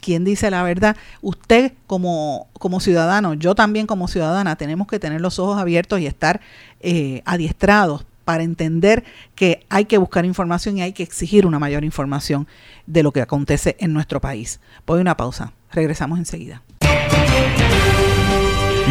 [0.01, 0.97] ¿Quién dice la verdad?
[1.21, 6.07] Usted como, como ciudadano, yo también como ciudadana, tenemos que tener los ojos abiertos y
[6.07, 6.41] estar
[6.81, 11.85] eh, adiestrados para entender que hay que buscar información y hay que exigir una mayor
[11.85, 12.45] información
[12.85, 14.59] de lo que acontece en nuestro país.
[14.85, 15.53] Voy a una pausa.
[15.71, 16.61] Regresamos enseguida.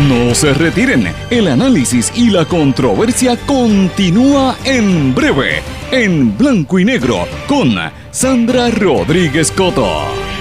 [0.09, 7.27] No se retiren, el análisis y la controversia continúa en breve, en blanco y negro,
[7.47, 7.75] con
[8.13, 10.36] Sandra Rodríguez Coto.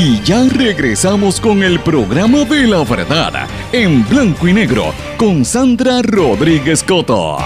[0.00, 6.02] Y ya regresamos con el programa de la verdad, en blanco y negro, con Sandra
[6.02, 7.36] Rodríguez Coto.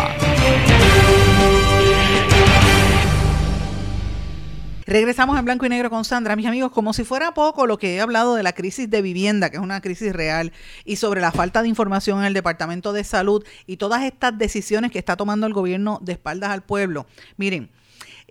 [4.85, 6.37] Regresamos en blanco y negro con Sandra.
[6.37, 9.49] Mis amigos, como si fuera poco lo que he hablado de la crisis de vivienda,
[9.49, 10.53] que es una crisis real,
[10.85, 14.91] y sobre la falta de información en el Departamento de Salud y todas estas decisiones
[14.91, 17.07] que está tomando el gobierno de espaldas al pueblo.
[17.39, 17.71] Miren,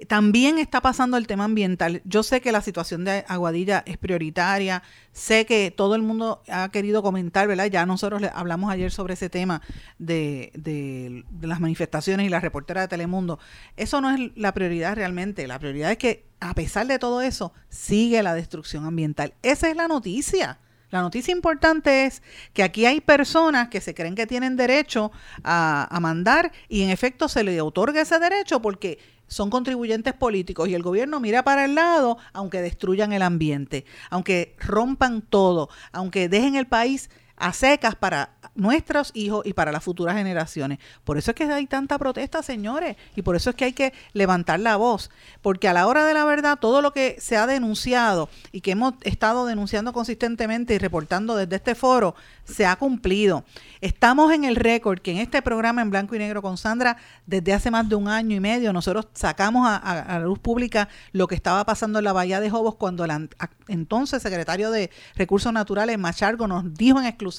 [0.08, 2.02] también está pasando el tema ambiental.
[2.06, 6.70] Yo sé que la situación de Aguadilla es prioritaria, sé que todo el mundo ha
[6.70, 7.66] querido comentar, ¿verdad?
[7.66, 9.62] Ya nosotros hablamos ayer sobre ese tema
[10.00, 13.40] de, de, las manifestaciones y la reportera de Telemundo.
[13.78, 15.48] Eso no es la prioridad realmente.
[15.48, 19.34] La prioridad es que a pesar de todo eso, sigue la destrucción ambiental.
[19.44, 20.60] Esa es la noticia.
[20.90, 22.22] La noticia importante es
[22.54, 25.12] que aquí hay personas que se creen que tienen derecho
[25.44, 29.00] a, a mandar y en efecto se les otorga ese derecho porque
[29.32, 34.56] son contribuyentes políticos y el gobierno mira para el lado aunque destruyan el ambiente, aunque
[34.60, 37.10] rompan todo, aunque dejen el país
[37.42, 40.80] a secas para nuestros hijos y para las futuras generaciones.
[41.04, 43.94] Por eso es que hay tanta protesta, señores, y por eso es que hay que
[44.14, 45.10] levantar la voz,
[45.42, 48.72] porque a la hora de la verdad, todo lo que se ha denunciado y que
[48.72, 53.44] hemos estado denunciando consistentemente y reportando desde este foro, se ha cumplido.
[53.80, 57.54] Estamos en el récord que en este programa en blanco y negro con Sandra, desde
[57.54, 61.36] hace más de un año y medio, nosotros sacamos a, la luz pública lo que
[61.36, 63.30] estaba pasando en la Bahía de Jobos cuando el
[63.68, 67.31] entonces secretario de Recursos Naturales, Machargo, nos dijo en exclusiva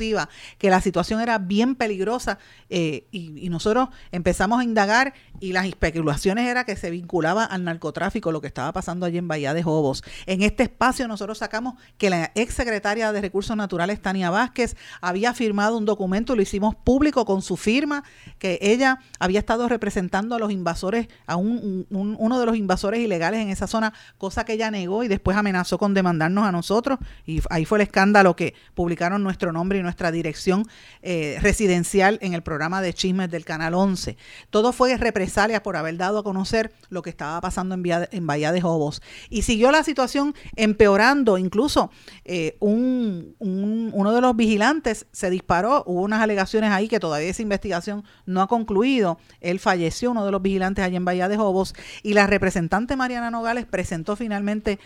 [0.58, 2.38] que la situación era bien peligrosa
[2.70, 8.32] eh, y, nosotros empezamos a indagar y las especulaciones era que se vinculaba al narcotráfico
[8.32, 10.02] lo que estaba pasando allí en Bahía de Jobos.
[10.26, 15.34] En este espacio nosotros sacamos que la ex secretaria de Recursos Naturales, Tania Vázquez, había
[15.34, 18.04] firmado un documento, lo hicimos público con su firma,
[18.38, 23.40] que ella había estado representando a los invasores, a un, uno de los invasores ilegales
[23.40, 26.98] en esa zona, cosa que ella negó y después amenazó con demandarnos a nosotros.
[27.26, 30.66] Y ahí fue el escándalo que publicaron nuestro nombre y nuestra dirección
[31.02, 34.16] eh, residencial en el programa de chismes del Canal 11.
[34.50, 38.52] Todo fue represalia por haber dado a conocer lo que estaba pasando en, en Bahía
[38.52, 39.02] de Jobos.
[39.28, 41.90] Y siguió la situación empeorando, incluso
[42.24, 47.42] eh, un, uno de los vigilantes se disparó, hubo unas alegaciones ahí que todavía esa
[47.42, 49.18] investigación no ha concluido.
[49.40, 53.30] Él falleció, uno de los vigilantes allá en Bahía de Jobos, y la representante Mariana
[53.30, 54.78] Nogales presentó finalmente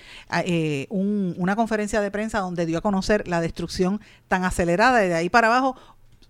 [0.45, 4.76] eh, una conferencia de prensa donde dio a conocer la destrucción tan acelerada.
[4.77, 5.77] Y de ahí para abajo,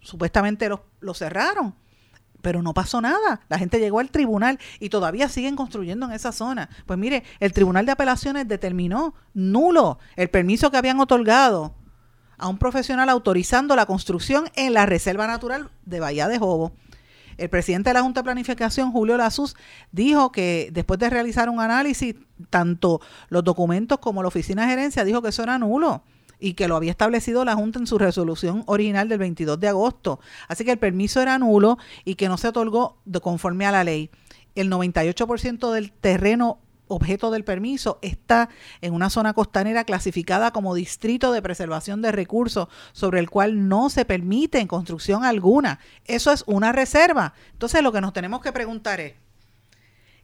[0.01, 1.75] supuestamente lo, lo cerraron
[2.47, 3.41] pero no pasó nada.
[3.49, 6.69] La gente llegó al tribunal y todavía siguen construyendo en esa zona.
[6.87, 11.75] Pues mire, el Tribunal de Apelaciones determinó nulo el permiso que habían otorgado
[12.39, 16.71] a un profesional autorizando la construcción en la Reserva Natural de Bahía de Jobo.
[17.37, 19.57] El presidente de la Junta de Planificación, Julio Lazus,
[19.91, 22.15] dijo que después de realizar un análisis,
[22.49, 26.05] tanto los documentos como la oficina de gerencia dijo que eso era nulo
[26.38, 30.20] y que lo había establecido la Junta en su resolución original del 22 de agosto.
[30.49, 33.85] Así que el permiso era nulo y que no se otorgó de conforme a la
[33.85, 34.11] ley.
[34.55, 38.49] El 98% del terreno objeto del permiso está
[38.81, 43.90] en una zona costanera clasificada como distrito de preservación de recursos sobre el cual no
[43.90, 45.81] se permite construcción alguna.
[46.05, 47.35] Eso es una reserva.
[47.53, 49.14] Entonces lo que nos tenemos que preguntar es,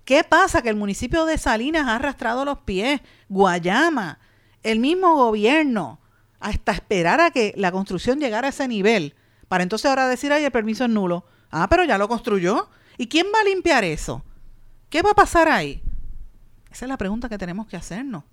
[0.05, 3.01] ¿qué pasa que el municipio de Salinas ha arrastrado los pies?
[3.29, 4.19] Guayama,
[4.63, 6.01] el mismo gobierno,
[6.43, 9.15] hasta esperar a que la construcción llegara a ese nivel
[9.49, 11.25] para entonces ahora decir, ay, el permiso es nulo.
[11.51, 12.71] Ah, pero ya lo construyó.
[12.97, 14.25] ¿Y quién va a limpiar eso?
[14.89, 15.83] ¿Qué va a pasar ahí?
[16.71, 18.25] Esa es la pregunta que tenemos que hacernos.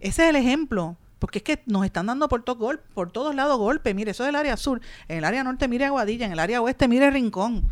[0.00, 3.58] Ese es el ejemplo, porque es que nos están dando por, todo por todos lados
[3.58, 3.94] golpes.
[3.94, 4.80] Mire, eso es el área sur.
[5.06, 6.24] En el área norte, mire Aguadilla.
[6.24, 7.70] En el área oeste, mire Rincón.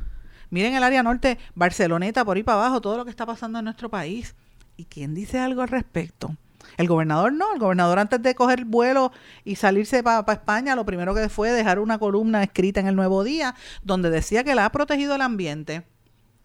[0.51, 3.65] Miren el área norte, Barceloneta, por ahí para abajo, todo lo que está pasando en
[3.65, 4.35] nuestro país.
[4.77, 6.37] ¿Y quién dice algo al respecto?
[6.77, 9.13] El gobernador no, el gobernador antes de coger vuelo
[9.45, 13.25] y salirse para España, lo primero que fue dejar una columna escrita en el Nuevo
[13.25, 15.85] Día donde decía que la ha protegido el ambiente.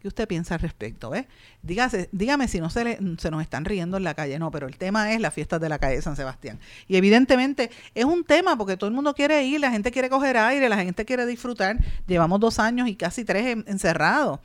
[0.05, 1.15] ¿Qué usted piensa al respecto?
[1.15, 1.27] Eh?
[1.63, 4.37] Dígase, dígame si no se, se nos están riendo en la calle.
[4.37, 6.59] No, pero el tema es las fiestas de la calle de San Sebastián.
[6.87, 10.37] Y evidentemente es un tema porque todo el mundo quiere ir, la gente quiere coger
[10.37, 11.77] aire, la gente quiere disfrutar.
[12.05, 14.41] Llevamos dos años y casi tres encerrados.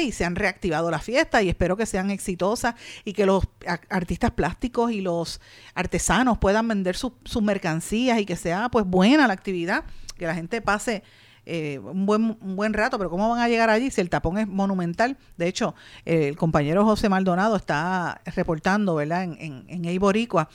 [0.00, 3.44] Y se han reactivado las fiestas y espero que sean exitosas y que los
[3.88, 5.40] artistas plásticos y los
[5.74, 9.84] artesanos puedan vender sus mercancías y que sea pues buena la actividad,
[10.18, 11.02] que la gente pase
[11.46, 14.38] eh, un, buen, un buen rato, pero ¿cómo van a llegar allí si el tapón
[14.38, 15.16] es monumental?
[15.36, 19.24] De hecho, el compañero José Maldonado está reportando, ¿verdad?
[19.24, 20.48] En, en, en Eiboricua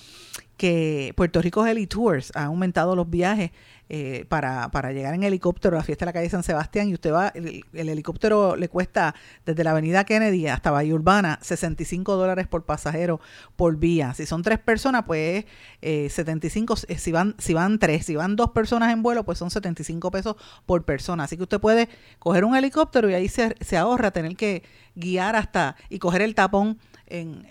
[0.58, 3.52] que Puerto Rico Heli Tours ha aumentado los viajes
[3.90, 6.94] eh, para, para, llegar en helicóptero a la fiesta de la calle San Sebastián y
[6.94, 12.48] usted va, el, helicóptero le cuesta desde la avenida Kennedy hasta Bahía Urbana 65 dólares
[12.48, 13.22] por pasajero
[13.56, 14.14] por vía.
[14.14, 15.46] Si son tres personas, pues
[15.82, 19.38] eh, 75, eh, si van, si van tres, si van dos personas en vuelo, pues
[19.38, 21.24] son 75 pesos por persona.
[21.24, 21.88] Así que usted puede
[22.20, 24.64] coger un helicóptero y ahí se, se ahorra tener que
[24.96, 27.48] guiar hasta y coger el tapón en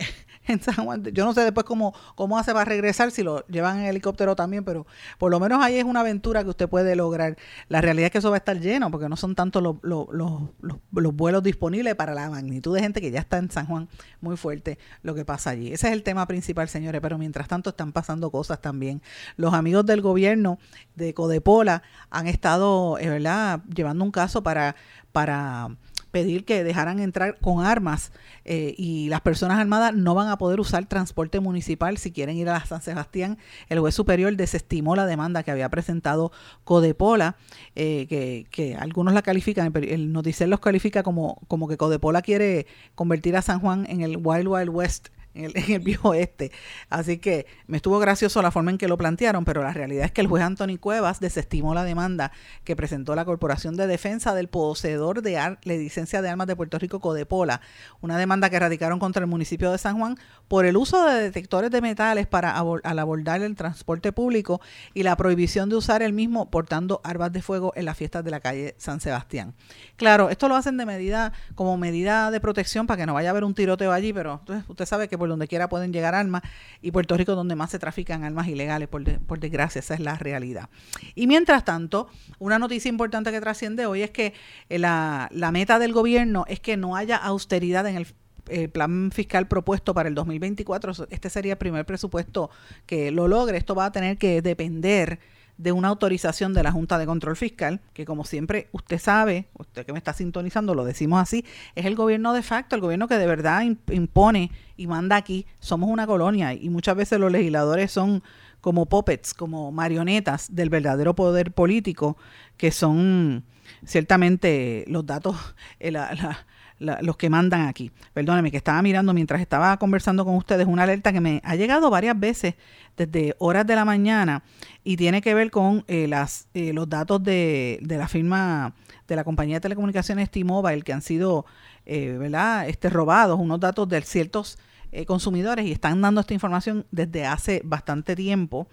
[0.49, 1.03] en San Juan.
[1.05, 4.65] Yo no sé después cómo, cómo hace para regresar, si lo llevan en helicóptero también,
[4.65, 4.87] pero
[5.19, 7.37] por lo menos ahí es una aventura que usted puede lograr.
[7.69, 10.07] La realidad es que eso va a estar lleno, porque no son tantos los, los,
[10.11, 13.89] los, vuelos disponibles para la magnitud de gente que ya está en San Juan
[14.21, 15.73] muy fuerte lo que pasa allí.
[15.73, 19.03] Ese es el tema principal, señores, pero mientras tanto están pasando cosas también.
[19.37, 20.59] Los amigos del gobierno
[20.95, 24.77] de Codepola han estado, eh, ¿verdad?, llevando un caso para,
[25.13, 25.71] para
[26.11, 28.13] pedir que dejaran entrar con armas
[28.45, 32.49] eh, y las personas armadas no van a poder usar transporte municipal si quieren ir
[32.49, 33.39] a San Sebastián.
[33.69, 36.33] El juez superior desestimó la demanda que había presentado
[36.65, 37.37] Codepola,
[37.75, 42.67] eh, que, que, algunos la califican, el noticiero los califica como, como que Codepola quiere
[42.95, 45.09] convertir a San Juan en el Wild Wild West
[45.45, 46.51] en el, viejo oeste.
[46.89, 50.13] Así que me estuvo gracioso la forma en que lo plantearon, pero la realidad es
[50.13, 52.33] que el juez Anthony Cuevas desestimó la demanda
[52.65, 56.79] que presentó la Corporación de Defensa del Poseedor de la Licencia de Armas de Puerto
[56.79, 57.61] Rico, Codepola,
[58.01, 60.19] una demanda que radicaron contra el municipio de San Juan
[60.49, 64.61] por el uso de detectores de metales para al abordar el transporte público
[64.95, 68.31] y la prohibición de usar el mismo portando armas de fuego en las fiestas de
[68.31, 69.55] la calle San Sebastián.
[69.97, 73.33] Claro, esto lo hacen de medida como medida de protección para que no vaya a
[73.33, 76.43] haber un tiroteo allí, pero usted sabe que por donde quiera pueden llegar armas
[76.83, 79.05] y Puerto Rico donde más se trafican armas ilegales, por,
[79.41, 80.69] desgracia, esa es la realidad.
[81.15, 82.09] Y mientras tanto,
[82.39, 84.35] una noticia importante que trasciende hoy es que
[84.69, 88.07] eh, la, meta del gobierno es que no haya austeridad en el
[88.49, 92.49] el plan fiscal propuesto para el 2024, este sería el primer presupuesto
[92.87, 93.59] que lo logre.
[93.59, 95.19] Esto va a tener que depender
[95.59, 99.87] de una autorización de la Junta de Control Fiscal, que como siempre usted sabe, usted
[99.87, 103.19] que me está sintonizando, lo decimos así, es el gobierno de facto, el gobierno que
[103.19, 105.47] de verdad impone y manda aquí.
[105.59, 108.23] Somos una colonia y muchas veces los legisladores son
[108.61, 112.17] como puppets, como marionetas del verdadero poder político,
[112.57, 113.45] que son
[113.85, 115.37] ciertamente los datos,
[115.79, 116.47] eh, la,
[116.79, 117.91] los que mandan aquí.
[118.13, 121.91] Perdóneme, que estaba mirando mientras estaba conversando con ustedes una alerta que me ha llegado
[121.91, 122.55] varias veces
[122.97, 124.43] desde horas de la mañana
[124.85, 128.75] y tiene que ver con eh, las, eh, los datos de, de, la firma
[129.07, 131.47] de la compañía de telecomunicaciones T-Mobile que han sido
[131.87, 132.69] eh, ¿verdad?
[132.69, 134.59] Este, robados, unos datos de ciertos
[135.07, 138.69] consumidores y están dando esta información desde hace bastante tiempo.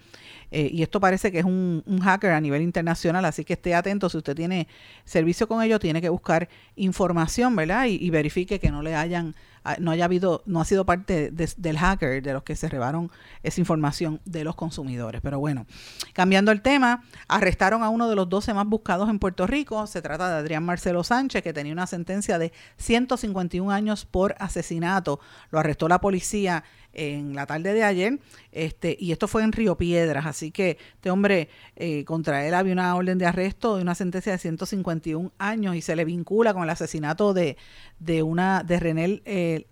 [0.50, 4.08] y esto parece que es un, hacker a nivel internacional, así que esté atento.
[4.08, 4.68] Si usted tiene
[5.04, 7.86] servicio con ellos, tiene que buscar información, ¿verdad?
[7.86, 9.34] Y verifique que no le hayan
[9.78, 13.10] no haya habido, no ha sido parte del hacker de los que se rebaron
[13.42, 15.20] esa información de los consumidores.
[15.22, 15.66] Pero bueno,
[16.12, 19.86] cambiando el tema, arrestaron a uno de los 12 más buscados en Puerto Rico.
[19.86, 25.20] Se trata de Adrián Marcelo Sánchez, que tenía una sentencia de 151 años por asesinato.
[25.50, 28.18] Lo arrestó la policía en la tarde de ayer,
[28.52, 32.72] este, y esto fue en Río Piedras, así que este hombre, eh, contra él había
[32.72, 36.62] una orden de arresto de una sentencia de 151 años y se le vincula con
[36.62, 37.56] el asesinato de,
[37.98, 39.66] de una, de René, eh,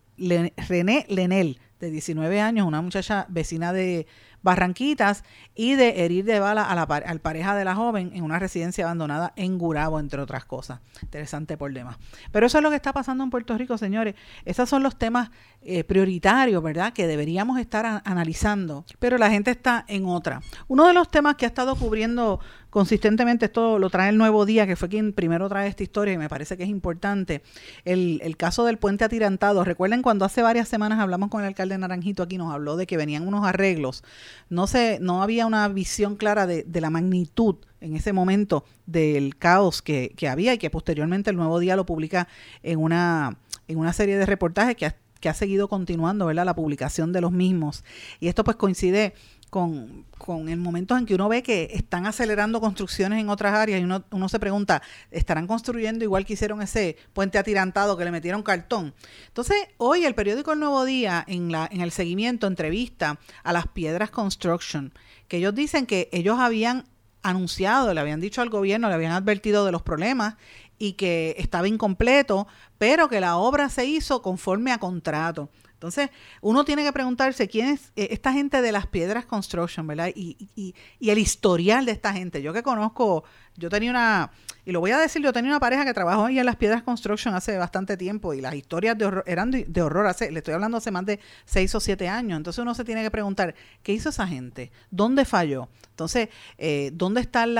[0.68, 4.06] René Lenel, de 19 años, una muchacha vecina de
[4.42, 8.38] Barranquitas y de herir de bala a la, al pareja de la joven en una
[8.38, 10.80] residencia abandonada en Gurabo, entre otras cosas.
[11.02, 11.96] Interesante por demás.
[12.30, 14.14] Pero eso es lo que está pasando en Puerto Rico, señores.
[14.44, 15.30] Esos son los temas
[15.64, 16.92] eh, prioritarios, ¿verdad?
[16.92, 18.84] Que deberíamos estar analizando.
[18.98, 20.40] Pero la gente está en otra.
[20.66, 24.66] Uno de los temas que ha estado cubriendo consistentemente, esto lo trae el Nuevo Día,
[24.66, 27.42] que fue quien primero trae esta historia y me parece que es importante,
[27.84, 29.62] el, caso del puente atirantado.
[29.62, 32.96] Recuerden cuando hace varias semanas hablamos con el alcalde Naranjito aquí, nos habló de que
[32.96, 34.02] venían unos arreglos.
[34.48, 39.82] No, se, no había una visión clara de, la magnitud en ese momento del caos
[39.82, 42.26] que, que, había y que posteriormente el Nuevo Día lo publica
[42.62, 43.36] en una,
[43.68, 44.86] en una serie de reportajes que
[45.22, 46.44] que ha seguido continuando, ¿verdad?
[46.44, 47.84] La publicación de los mismos.
[48.18, 49.14] Y esto pues coincide
[49.50, 53.80] con, con el momento en que uno ve que están acelerando construcciones en otras áreas
[53.80, 58.10] y uno, uno se pregunta, ¿estarán construyendo igual que hicieron ese puente atirantado que le
[58.10, 58.94] metieron cartón?
[59.28, 63.68] Entonces, hoy el periódico El Nuevo Día, en, la, en el seguimiento, entrevista a las
[63.68, 64.92] Piedras Construction,
[65.28, 66.86] que ellos dicen que ellos habían
[67.22, 70.34] anunciado, le habían dicho al gobierno, le habían advertido de los problemas
[70.78, 72.46] y que estaba incompleto,
[72.78, 75.48] pero que la obra se hizo conforme a contrato.
[75.82, 76.10] Entonces,
[76.40, 80.10] uno tiene que preguntarse quién es eh, esta gente de las piedras construction, ¿verdad?
[80.14, 82.40] Y, y, y, el historial de esta gente.
[82.40, 83.24] Yo que conozco,
[83.56, 84.30] yo tenía una,
[84.64, 86.84] y lo voy a decir, yo tenía una pareja que trabajó ahí en las piedras
[86.84, 90.54] construction hace bastante tiempo y las historias de horror, eran de, horror, hace, le estoy
[90.54, 92.36] hablando hace más de seis o siete años.
[92.36, 94.70] Entonces uno se tiene que preguntar, ¿qué hizo esa gente?
[94.92, 95.68] ¿Dónde falló?
[95.90, 97.56] Entonces, eh, ¿dónde están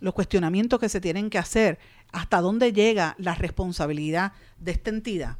[0.00, 1.78] los cuestionamientos que se tienen que hacer?
[2.12, 5.36] ¿Hasta dónde llega la responsabilidad de esta entidad?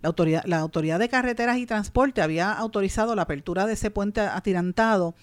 [0.00, 4.20] La autoridad, la autoridad de Carreteras y Transporte había autorizado la apertura de ese puente
[4.20, 5.14] atirantado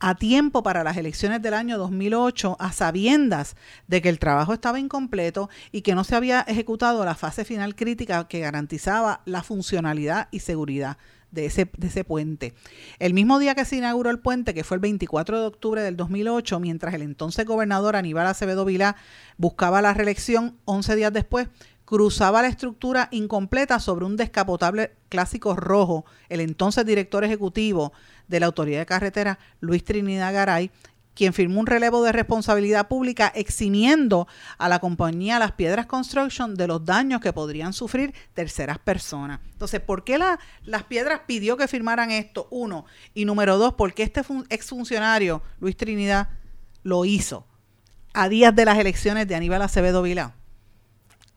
[0.00, 4.78] a tiempo para las elecciones del año 2008 a sabiendas de que el trabajo estaba
[4.78, 10.28] incompleto y que no se había ejecutado la fase final crítica que garantizaba la funcionalidad
[10.30, 10.98] y seguridad
[11.30, 12.54] de ese, de ese puente.
[12.98, 15.96] El mismo día que se inauguró el puente, que fue el 24 de octubre del
[15.96, 18.96] 2008, mientras el entonces gobernador Aníbal Acevedo Vilá
[19.36, 21.48] buscaba la reelección 11 días después,
[21.84, 27.94] cruzaba la estructura incompleta sobre un descapotable clásico rojo, el entonces director ejecutivo
[28.26, 30.70] de la Autoridad de Carretera, Luis Trinidad Garay,
[31.18, 36.68] quien firmó un relevo de responsabilidad pública eximiendo a la compañía Las Piedras Construction de
[36.68, 39.40] los daños que podrían sufrir terceras personas.
[39.50, 42.46] Entonces, ¿por qué la, Las Piedras pidió que firmaran esto?
[42.52, 42.84] Uno.
[43.14, 46.28] Y número dos, ¿por qué este exfuncionario, Luis Trinidad,
[46.84, 47.48] lo hizo
[48.14, 50.36] a días de las elecciones de Aníbal Acevedo Vilá?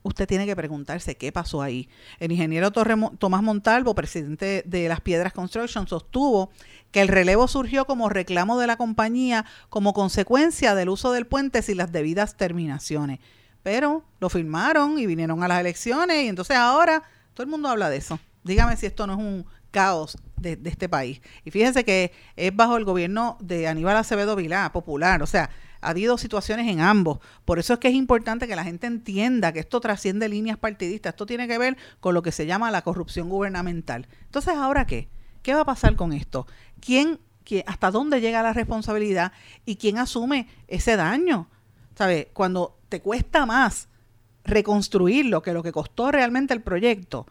[0.04, 1.88] usted tiene que preguntarse qué pasó ahí.
[2.20, 6.52] El ingeniero Tomás Montalvo, presidente de Las Piedras Construction, sostuvo
[6.92, 11.62] que el relevo surgió como reclamo de la compañía como consecuencia del uso del puente
[11.62, 13.20] sin las debidas terminaciones.
[13.64, 17.90] Pero lo firmaron y vinieron a las elecciones y entonces ahora todo el mundo habla
[17.90, 18.20] de eso.
[18.44, 21.22] Dígame si esto no es un caos de, de este país.
[21.46, 25.24] Y fíjense que es bajo el gobierno de Aníbal Acevedo Vilá, popular.
[25.24, 25.50] O sea,
[25.82, 27.20] ha habido situaciones en ambos.
[27.46, 31.14] Por eso es que es importante que la gente entienda que esto trasciende líneas partidistas.
[31.14, 34.08] Esto tiene que ver con lo que se llama la corrupción gubernamental.
[34.26, 35.10] Entonces, ¿ahora qué?
[35.42, 36.48] ¿Qué va a pasar con esto?
[36.80, 39.32] ¿Quién, quién hasta dónde llega la responsabilidad
[39.66, 41.48] y quién asume ese daño?
[41.96, 42.28] ¿Sabes?
[42.34, 43.88] Cuando te cuesta más
[44.44, 47.26] reconstruirlo que lo que costó realmente el proyecto,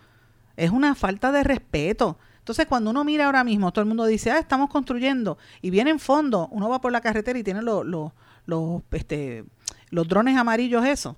[0.57, 2.19] es una falta de respeto.
[2.39, 5.91] Entonces, cuando uno mira ahora mismo, todo el mundo dice, ah, estamos construyendo, y viene
[5.91, 8.13] en fondo, uno va por la carretera y tiene los,
[8.91, 9.45] este,
[9.91, 11.17] los drones amarillos eso.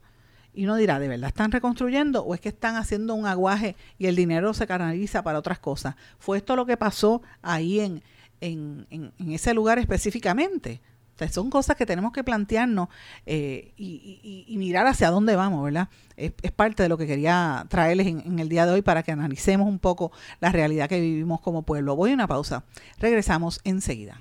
[0.54, 4.06] Y uno dirá, ¿de verdad están reconstruyendo o es que están haciendo un aguaje y
[4.06, 5.94] el dinero se canaliza para otras cosas?
[6.18, 8.02] ¿Fue esto lo que pasó ahí en,
[8.40, 10.80] en, en, ese lugar específicamente?
[11.30, 12.88] son cosas que tenemos que plantearnos
[13.26, 15.88] eh, y, y, mirar hacia dónde vamos, ¿verdad?
[16.16, 19.04] Es, es parte de lo que quería traerles en, en, el día de hoy para
[19.04, 21.94] que analicemos un poco la realidad que vivimos como pueblo.
[21.94, 22.64] Voy a una pausa.
[22.98, 24.20] Regresamos enseguida.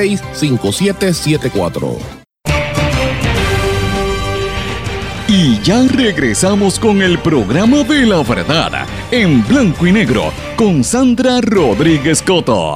[0.01, 1.97] 939-336-5774.
[5.27, 11.39] Y ya regresamos con el programa de la verdad en blanco y negro con Sandra
[11.39, 12.75] Rodríguez Coto.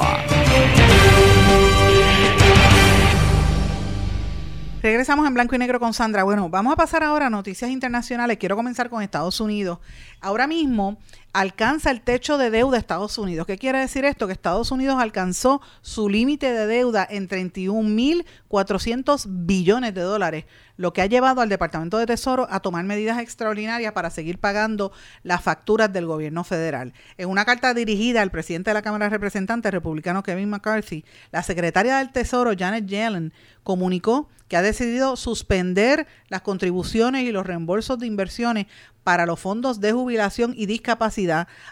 [4.82, 6.24] Regresamos en blanco y negro con Sandra.
[6.24, 8.38] Bueno, vamos a pasar ahora a noticias internacionales.
[8.38, 9.80] Quiero comenzar con Estados Unidos.
[10.22, 10.98] Ahora mismo
[11.36, 13.46] alcanza el techo de deuda de Estados Unidos.
[13.46, 14.26] ¿Qué quiere decir esto?
[14.26, 20.46] Que Estados Unidos alcanzó su límite de deuda en 31.400 billones de dólares,
[20.78, 24.94] lo que ha llevado al Departamento de Tesoro a tomar medidas extraordinarias para seguir pagando
[25.24, 26.94] las facturas del gobierno federal.
[27.18, 31.44] En una carta dirigida al presidente de la Cámara de Representantes, republicano Kevin McCarthy, la
[31.44, 33.34] secretaria del Tesoro, Janet Yellen,
[33.64, 38.68] comunicó que ha decidido suspender las contribuciones y los reembolsos de inversiones
[39.06, 41.25] para los fondos de jubilación y discapacidad,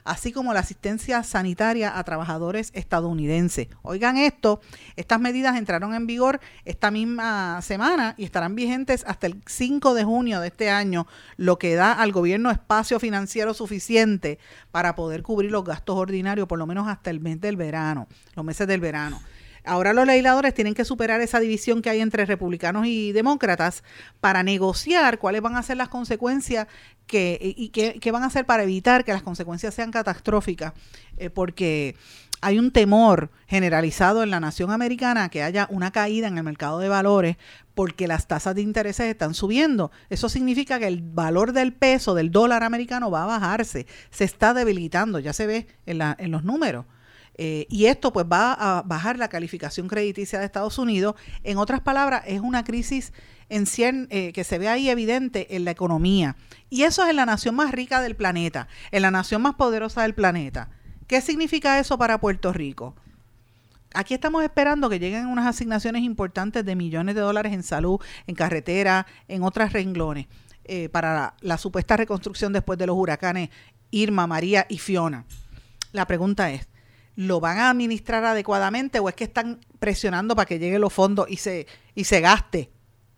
[0.03, 3.67] así como la asistencia sanitaria a trabajadores estadounidenses.
[3.81, 4.61] Oigan esto,
[4.95, 10.03] estas medidas entraron en vigor esta misma semana y estarán vigentes hasta el 5 de
[10.03, 14.39] junio de este año, lo que da al gobierno espacio financiero suficiente
[14.71, 18.45] para poder cubrir los gastos ordinarios, por lo menos hasta el mes del verano, los
[18.45, 19.21] meses del verano.
[19.65, 23.83] Ahora los legisladores tienen que superar esa división que hay entre republicanos y demócratas
[24.19, 26.67] para negociar cuáles van a ser las consecuencias
[27.07, 30.73] que, y qué, qué van a hacer para evitar que las consecuencias sean catastróficas,
[31.17, 31.95] eh, porque
[32.43, 36.79] hay un temor generalizado en la nación americana que haya una caída en el mercado
[36.79, 37.37] de valores
[37.73, 39.91] porque las tasas de intereses están subiendo.
[40.09, 44.53] Eso significa que el valor del peso, del dólar americano, va a bajarse, se está
[44.53, 46.85] debilitando, ya se ve en, la, en los números.
[47.35, 51.15] Eh, y esto pues va a bajar la calificación crediticia de Estados Unidos.
[51.43, 53.13] En otras palabras, es una crisis
[53.49, 56.35] en cien, eh, que se ve ahí evidente en la economía.
[56.69, 60.01] Y eso es en la nación más rica del planeta, en la nación más poderosa
[60.03, 60.69] del planeta.
[61.07, 62.95] ¿Qué significa eso para Puerto Rico?
[63.93, 68.35] Aquí estamos esperando que lleguen unas asignaciones importantes de millones de dólares en salud, en
[68.35, 70.27] carretera, en otras renglones,
[70.63, 73.49] eh, para la, la supuesta reconstrucción después de los huracanes
[73.91, 75.25] Irma, María y Fiona.
[75.91, 76.67] La pregunta es,
[77.15, 81.27] lo van a administrar adecuadamente o es que están presionando para que lleguen los fondos
[81.29, 82.71] y se, y se gaste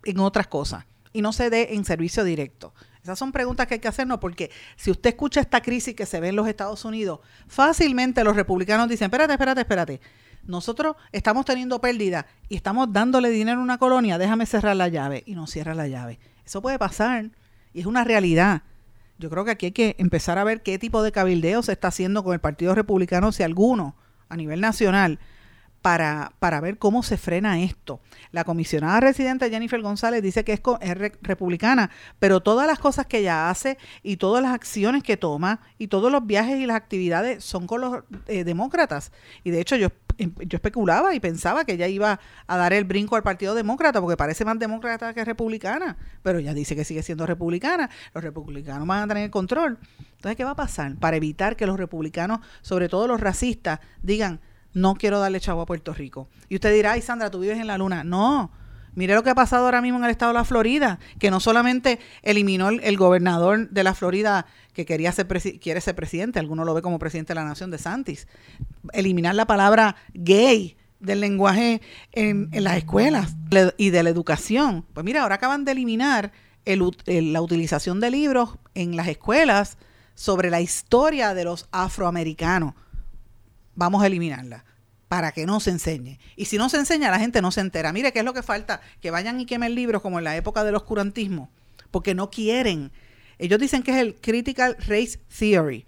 [0.06, 2.72] en otras cosas y no se dé en servicio directo?
[3.02, 6.18] Esas son preguntas que hay que hacernos porque si usted escucha esta crisis que se
[6.18, 10.00] ve en los Estados Unidos, fácilmente los republicanos dicen, espérate, espérate, espérate.
[10.44, 15.22] Nosotros estamos teniendo pérdida y estamos dándole dinero a una colonia, déjame cerrar la llave
[15.26, 16.18] y no cierra la llave.
[16.44, 17.30] Eso puede pasar
[17.72, 18.62] y es una realidad.
[19.18, 21.88] Yo creo que aquí hay que empezar a ver qué tipo de cabildeo se está
[21.88, 23.96] haciendo con el Partido Republicano, si alguno,
[24.28, 25.18] a nivel nacional,
[25.86, 28.00] para, para ver cómo se frena esto.
[28.32, 33.06] La comisionada residente Jennifer González dice que es, es re, republicana, pero todas las cosas
[33.06, 36.76] que ella hace y todas las acciones que toma y todos los viajes y las
[36.76, 39.12] actividades son con los eh, demócratas.
[39.44, 42.18] Y de hecho yo yo especulaba y pensaba que ella iba
[42.48, 46.52] a dar el brinco al Partido Demócrata, porque parece más demócrata que republicana, pero ella
[46.52, 49.78] dice que sigue siendo republicana, los republicanos van a tener el control.
[50.16, 50.96] Entonces, ¿qué va a pasar?
[50.96, 54.40] Para evitar que los republicanos, sobre todo los racistas, digan,
[54.76, 56.28] no quiero darle chavo a Puerto Rico.
[56.50, 58.04] Y usted dirá, ay Sandra, tú vives en la luna.
[58.04, 58.52] No,
[58.94, 61.38] Mire lo que ha pasado ahora mismo en el estado de la Florida, que no
[61.38, 65.26] solamente eliminó el, gobernador de la Florida que quería ser
[65.60, 68.26] quiere ser presidente, alguno lo ve como presidente de la nación de Santis,
[68.94, 73.36] eliminar la palabra gay del lenguaje en, las escuelas
[73.76, 74.86] y de la educación.
[74.94, 76.32] Pues mira, ahora acaban de eliminar
[76.64, 79.76] el, el, la utilización de libros en las escuelas
[80.14, 82.72] sobre la historia de los afroamericanos.
[83.76, 84.64] Vamos a eliminarla
[85.08, 86.18] para que no se enseñe.
[86.34, 87.92] Y si no se enseña, la gente no se entera.
[87.92, 88.80] Mire, ¿qué es lo que falta?
[89.00, 91.50] Que vayan y quemen libros como en la época del oscurantismo,
[91.90, 92.90] porque no quieren.
[93.38, 95.86] Ellos dicen que es el Critical Race Theory,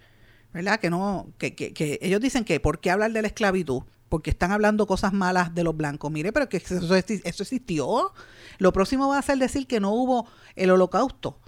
[0.52, 0.78] ¿verdad?
[0.78, 3.82] Que no, que, que, que ellos dicen que, ¿por qué hablar de la esclavitud?
[4.08, 6.10] Porque están hablando cosas malas de los blancos.
[6.10, 8.12] Mire, pero que eso, eso existió.
[8.58, 11.40] Lo próximo va a ser decir que no hubo el holocausto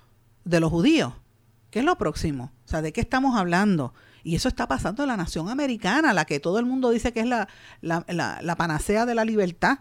[0.45, 1.14] de los judíos.
[1.70, 2.53] ¿Qué es lo próximo?
[2.70, 3.94] O sea, ¿de qué estamos hablando?
[4.22, 7.18] Y eso está pasando en la nación americana, la que todo el mundo dice que
[7.18, 7.48] es la,
[7.80, 9.80] la, la, panacea de la libertad.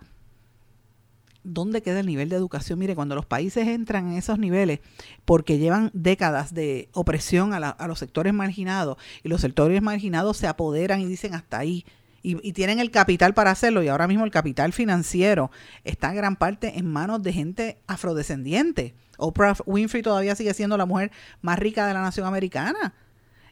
[1.43, 2.79] ¿Dónde queda el nivel de educación?
[2.79, 4.79] Mire, cuando los países entran en esos niveles,
[5.23, 10.47] porque llevan décadas de opresión a, a los sectores marginados, y los sectores marginados se
[10.47, 11.85] apoderan y dicen hasta ahí,
[12.22, 15.51] Y, y tienen el capital para hacerlo y ahora mismo el capital financiero
[15.84, 18.93] está en gran parte en manos de gente afrodescendiente.
[19.17, 21.11] Oprah Winfrey todavía sigue siendo la mujer
[21.41, 22.93] más rica de la nación americana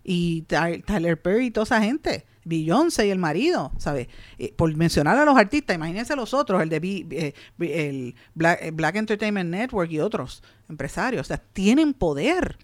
[0.04, 4.08] y Ty- Tyler Perry y toda esa gente, Beyoncé y el marido, ¿sabes?
[4.56, 8.72] Por mencionar a los artistas, imagínense los otros, el de B- eh, el Black, eh,
[8.72, 12.58] Black Entertainment Network y otros empresarios, o sea, tienen poder,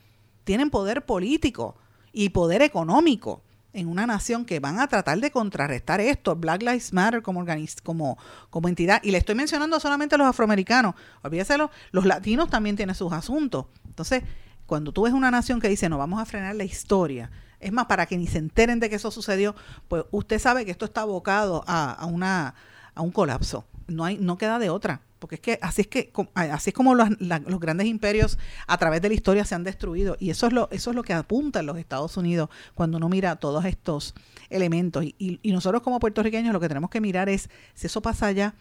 [0.46, 1.76] tienen poder político
[2.14, 3.42] y poder económico
[3.74, 7.46] en una nación que van a tratar de contrarrestar esto, Black Lives Matter como,
[7.84, 8.18] como,
[8.50, 9.02] como entidad.
[9.04, 13.12] Y le estoy mencionando solamente a los afroamericanos, olvídese, los, los latinos también tienen sus
[13.12, 13.66] asuntos.
[13.86, 14.24] Entonces,
[14.66, 17.86] cuando tú ves una nación que dice, no, vamos a frenar la historia, es más,
[17.86, 19.56] para que ni se enteren de que eso sucedió,
[19.88, 22.56] pues usted sabe que esto está abocado a, a una,
[22.94, 23.66] a un colapso.
[23.88, 25.02] No, hay, no queda de otra.
[25.24, 29.02] Porque es que así es que así es como los, los grandes imperios a través
[29.02, 30.18] de la historia se han destruido.
[30.20, 33.08] Y eso es lo, eso es lo que apunta en los Estados Unidos cuando uno
[33.08, 34.16] mira todos estos
[34.50, 35.06] elementos.
[35.06, 38.54] Y, y- nosotros como puertorriqueños lo que tenemos que mirar es si eso pasa allá,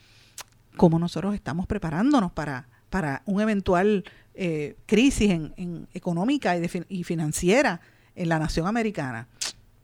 [0.77, 4.05] cómo nosotros estamos preparándonos para, para un eventual
[4.35, 7.81] eh, crisis en, económica y, y financiera
[8.15, 9.27] en la nación americana.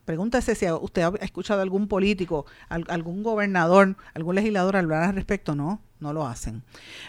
[0.04, 5.14] Pregúntese si usted ha escuchado a algún político, al- algún gobernador, algún legislador hablar al
[5.16, 5.56] respecto.
[5.56, 6.62] No, no lo hacen.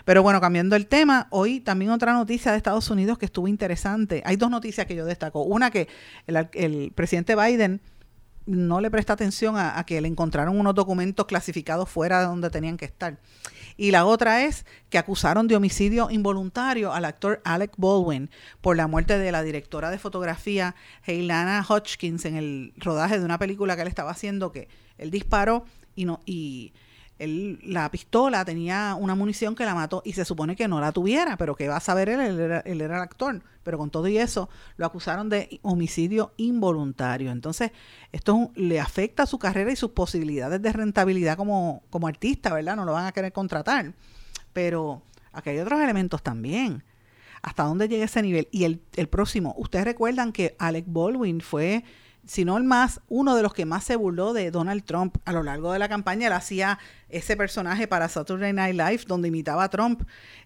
[0.06, 4.22] Pero bueno, cambiando el tema, hoy también otra noticia de Estados Unidos que estuvo interesante.
[4.26, 5.44] Hay dos noticias que yo destaco.
[5.44, 5.88] Una que
[6.28, 7.82] el, presidente Biden
[8.46, 12.50] no le presta atención a, a que le encontraron unos documentos clasificados fuera de donde
[12.50, 13.20] tenían que estar.
[13.80, 18.30] Y la otra es que acusaron de homicidio involuntario al actor Alec Baldwin
[18.60, 20.76] por la muerte de la directora de fotografía
[21.06, 24.68] Heilana Hodgkins en el rodaje de una película que él estaba haciendo que
[24.98, 25.64] él disparó
[25.96, 26.74] y no y
[27.20, 30.92] él, la pistola tenía una munición que la mató y se supone que no la
[30.92, 33.42] tuviera, pero que va a saber él, él era, él era el actor.
[33.64, 37.32] Pero con todo y eso, lo acusaron de homicidio involuntario.
[37.32, 37.72] Entonces,
[38.12, 42.78] esto le afecta a su carrera y sus posibilidades de rentabilidad como, como artista, ¿verdad?
[42.78, 43.94] No lo van a querer contratar.
[44.54, 45.04] Pero
[45.34, 46.84] aquí hay otros elementos también.
[47.42, 48.48] ¿Hasta dónde llega ese nivel?
[48.52, 51.84] Y el, el próximo, ustedes recuerdan que Alec Baldwin fue,
[52.30, 55.32] si no el más, uno de los que más se burló de Donald Trump a
[55.32, 56.28] lo largo de la campaña.
[56.28, 56.78] Él hacía
[57.10, 60.04] ese personaje para Saturday Night Live donde imitaba a Trump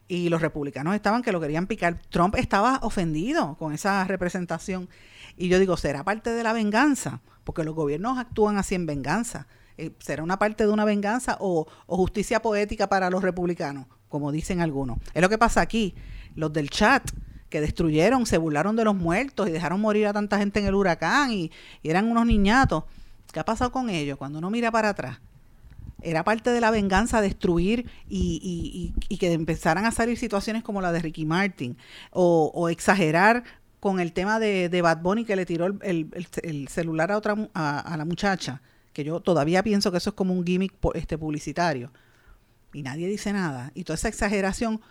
[0.08, 2.00] y los republicanos estaban que lo querían picar.
[2.10, 4.88] Trump estaba ofendido con esa representación.
[5.36, 7.20] Y yo digo, ¿será parte de la venganza?
[7.44, 9.48] Porque los gobiernos actúan así en venganza.
[9.78, 13.88] Eh, ¿Será una parte de una venganza o, o justicia poética para los republicanos?
[14.08, 15.00] Como dicen algunos.
[15.14, 15.96] Es lo que pasa aquí.
[16.34, 17.12] Los del chat
[17.54, 20.74] que destruyeron, se burlaron de los muertos y dejaron morir a tanta gente en el
[20.74, 21.52] huracán y,
[21.84, 22.84] eran unos niñatos.
[23.32, 24.18] ¿Qué ha pasado con ellos?
[24.18, 25.20] Cuando uno mira para atrás,
[26.02, 31.00] era parte de la venganza destruir y, que empezaran a salir situaciones como la de
[31.00, 31.78] Ricky Martin
[32.10, 33.44] o, exagerar
[33.80, 37.18] con el tema de, Bad Bunny que le tiró el, el- el- el celular a
[37.18, 38.62] otra a, la muchacha
[38.94, 41.92] que yo todavía pienso que eso es como un gimmick este publicitario
[42.74, 44.82] y nadie dice nada y toda esa exageración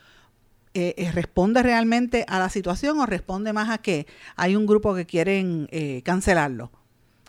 [0.75, 4.07] eh, eh, responde realmente a la situación o responde más a que
[4.37, 6.71] hay un grupo que quieren eh, cancelarlo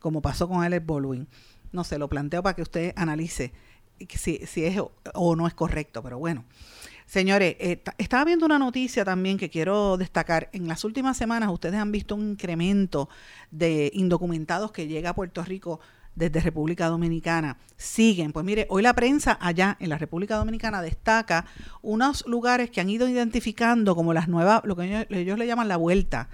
[0.01, 1.27] como pasó con Alex Baldwin
[1.71, 3.51] no sé, lo planteo para que usted analice
[4.09, 6.45] si, si es o, o no es correcto, pero bueno.
[7.05, 10.49] Señores, ta- estaba viendo una noticia también que quiero destacar.
[10.53, 13.09] En las últimas semanas ustedes han visto un incremento
[13.51, 15.79] de indocumentados que llega a Puerto Rico
[16.15, 17.57] desde República Dominicana.
[17.77, 21.45] Siguen, pues mire, hoy la prensa allá en la República Dominicana destaca
[21.81, 25.77] unos lugares que han ido identificando como las nuevas, lo que ellos, le llaman la
[25.77, 26.29] vuelta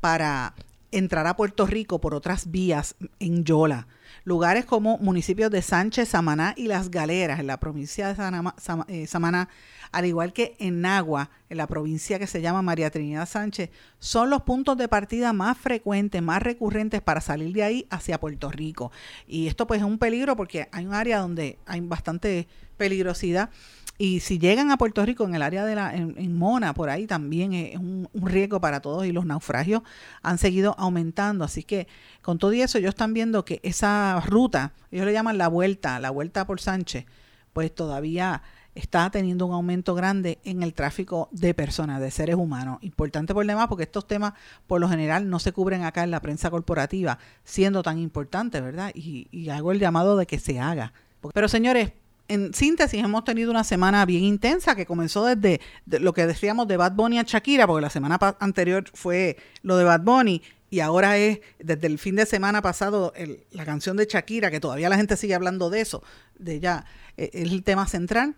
[0.00, 0.54] para
[0.90, 3.86] entrar a Puerto Rico por otras vías en Yola.
[4.28, 8.52] Lugares como municipios de Sánchez, Samaná y Las Galeras, en la provincia de
[8.88, 9.48] eh, Samaná,
[9.90, 14.28] al igual que en Nagua, en la provincia que se llama María Trinidad Sánchez, son
[14.28, 18.92] los puntos de partida más frecuentes, más recurrentes para salir de ahí hacia Puerto Rico.
[19.26, 23.48] Y esto pues es un peligro porque hay un área donde hay bastante peligrosidad
[24.00, 26.88] y si llegan a Puerto Rico en el área de la, en, en Mona, por
[26.88, 29.82] ahí también es un, riesgo para todos y los naufragios
[30.22, 31.44] han seguido aumentando.
[31.44, 31.88] Así que
[32.22, 35.98] con todo y eso, ellos están viendo que esa ruta, ellos le llaman la vuelta,
[35.98, 37.06] la vuelta por Sánchez,
[37.52, 38.42] pues todavía
[38.76, 42.78] está teniendo un aumento grande en el tráfico de personas, de seres humanos.
[42.82, 44.34] Importante por demás, porque estos temas
[44.68, 48.92] por lo general no se cubren acá en la prensa corporativa, siendo tan importantes, ¿verdad?
[48.94, 50.92] Y, y hago el llamado de que se haga.
[51.34, 51.90] Pero señores,
[52.28, 56.68] en síntesis, hemos tenido una semana bien intensa que comenzó desde de lo que decíamos
[56.68, 60.80] de Bad Bunny a Shakira, porque la semana anterior fue lo de Bad Bunny y
[60.80, 63.12] ahora es desde el fin de semana pasado
[63.52, 66.02] la canción de Shakira, que todavía la gente sigue hablando de eso,
[66.38, 66.84] de ella,
[67.16, 68.36] eh, es el tema central.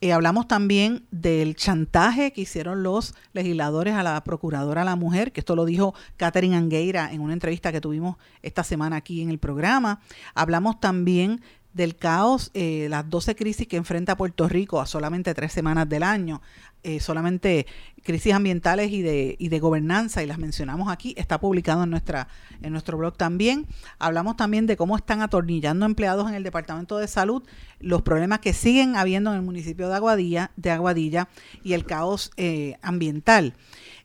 [0.00, 5.32] Eh, hablamos también del chantaje que hicieron los legisladores a la procuradora a la mujer,
[5.32, 9.30] que esto lo dijo Catherine Angueira en una entrevista que tuvimos esta semana aquí en
[9.30, 10.00] el programa.
[10.34, 11.40] Hablamos también
[11.72, 16.02] del caos, eh, las 12 crisis que enfrenta Puerto Rico a solamente tres semanas del
[16.02, 16.42] año,
[16.84, 17.66] eh, solamente
[18.02, 22.26] crisis ambientales y de, y de gobernanza, y las mencionamos aquí, está publicado en, nuestra,
[22.60, 23.66] en nuestro blog también.
[24.00, 27.44] Hablamos también de cómo están atornillando empleados en el Departamento de Salud,
[27.78, 31.28] los problemas que siguen habiendo en el municipio de Aguadilla, de Aguadilla
[31.62, 33.54] y el caos eh, ambiental.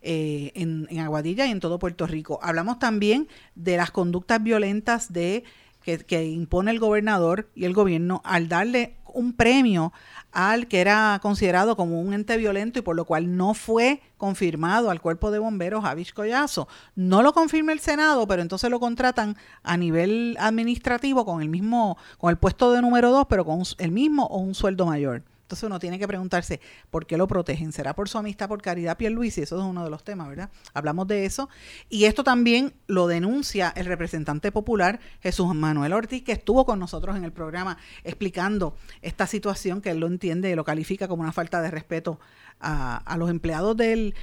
[0.03, 2.39] Eh, en, en Aguadilla y en todo Puerto Rico.
[2.41, 5.43] Hablamos también de las conductas violentas de
[5.88, 9.93] que, impone el gobernador y el gobierno al darle un premio
[10.33, 14.91] al que era considerado como un ente violento y por lo cual no fue confirmado
[14.91, 16.67] al cuerpo de bomberos Javis Collazo.
[16.95, 21.97] No lo confirma el Senado, pero entonces lo contratan a nivel administrativo con el mismo,
[22.17, 25.23] con el puesto de número dos, pero con el mismo o un sueldo mayor.
[25.48, 27.72] Entonces uno tiene que preguntarse por qué lo protegen.
[27.72, 29.43] ¿Será por su amistad por Caridad Pierluisi?
[29.43, 30.50] Eso es uno de los temas, ¿verdad?
[30.74, 31.48] Hablamos de eso.
[31.88, 37.16] Y esto también lo denuncia el representante popular Jesús Manuel Ortiz, que estuvo con nosotros
[37.16, 41.62] en el programa explicando esta situación que él lo entiende, lo califica como una falta
[41.62, 42.20] de respeto
[42.60, 44.14] a, los empleados del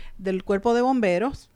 [0.44, 1.48] cuerpo de bomberos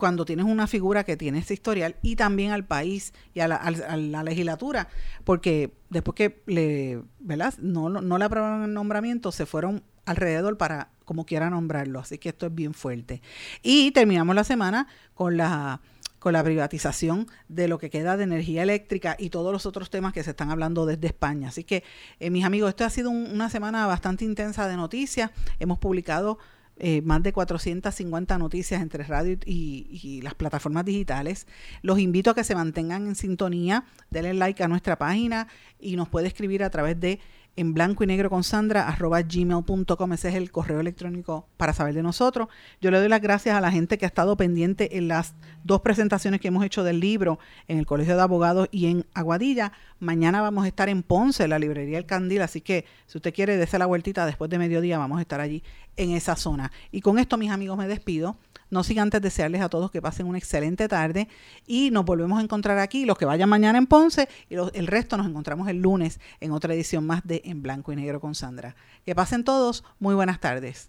[0.00, 3.56] cuando tienes una figura que tiene ese historial y también al país y a la,
[3.56, 4.88] a la legislatura,
[5.22, 7.54] porque después que le, ¿verdad?
[7.58, 12.30] No, no le aprobaron el nombramiento, se fueron alrededor para como quiera nombrarlo, así que
[12.30, 13.22] esto es bien fuerte.
[13.62, 15.80] Y terminamos la semana con la
[16.20, 20.12] con la privatización de lo que queda de energía eléctrica y todos los otros temas
[20.12, 21.48] que se están hablando desde España.
[21.48, 21.82] Así que,
[22.20, 25.30] eh, mis amigos, esto ha sido un, una semana bastante intensa de noticias.
[25.58, 26.38] Hemos publicado
[26.82, 31.46] eh, más de 450 noticias entre radio y, y, las plataformas digitales.
[31.82, 35.46] Los invito a que se mantengan en sintonía, denle like a nuestra página
[35.78, 37.20] y nos puede escribir a través de
[37.56, 40.12] en blanco y negro con Sandra arroba gmail.com.
[40.12, 42.48] Ese es el correo electrónico para saber de nosotros.
[42.80, 45.34] Yo le doy las gracias a la gente que ha estado pendiente en las
[45.64, 47.38] dos presentaciones que hemos hecho del libro
[47.68, 49.72] en el Colegio de Abogados y en Aguadilla.
[49.98, 53.34] Mañana vamos a estar en Ponce, en la librería El Candil, así que si usted
[53.34, 55.62] quiere, dése la vueltita después de mediodía, vamos a estar allí
[55.96, 56.72] en esa zona.
[56.90, 58.36] Y con esto, mis amigos, me despido.
[58.70, 61.28] No sin antes desearles a todos que pasen una excelente tarde
[61.66, 65.16] y nos volvemos a encontrar aquí, los que vayan mañana en Ponce y el resto
[65.16, 68.76] nos encontramos el lunes en otra edición más de En Blanco y Negro con Sandra.
[69.04, 70.88] Que pasen todos, muy buenas tardes.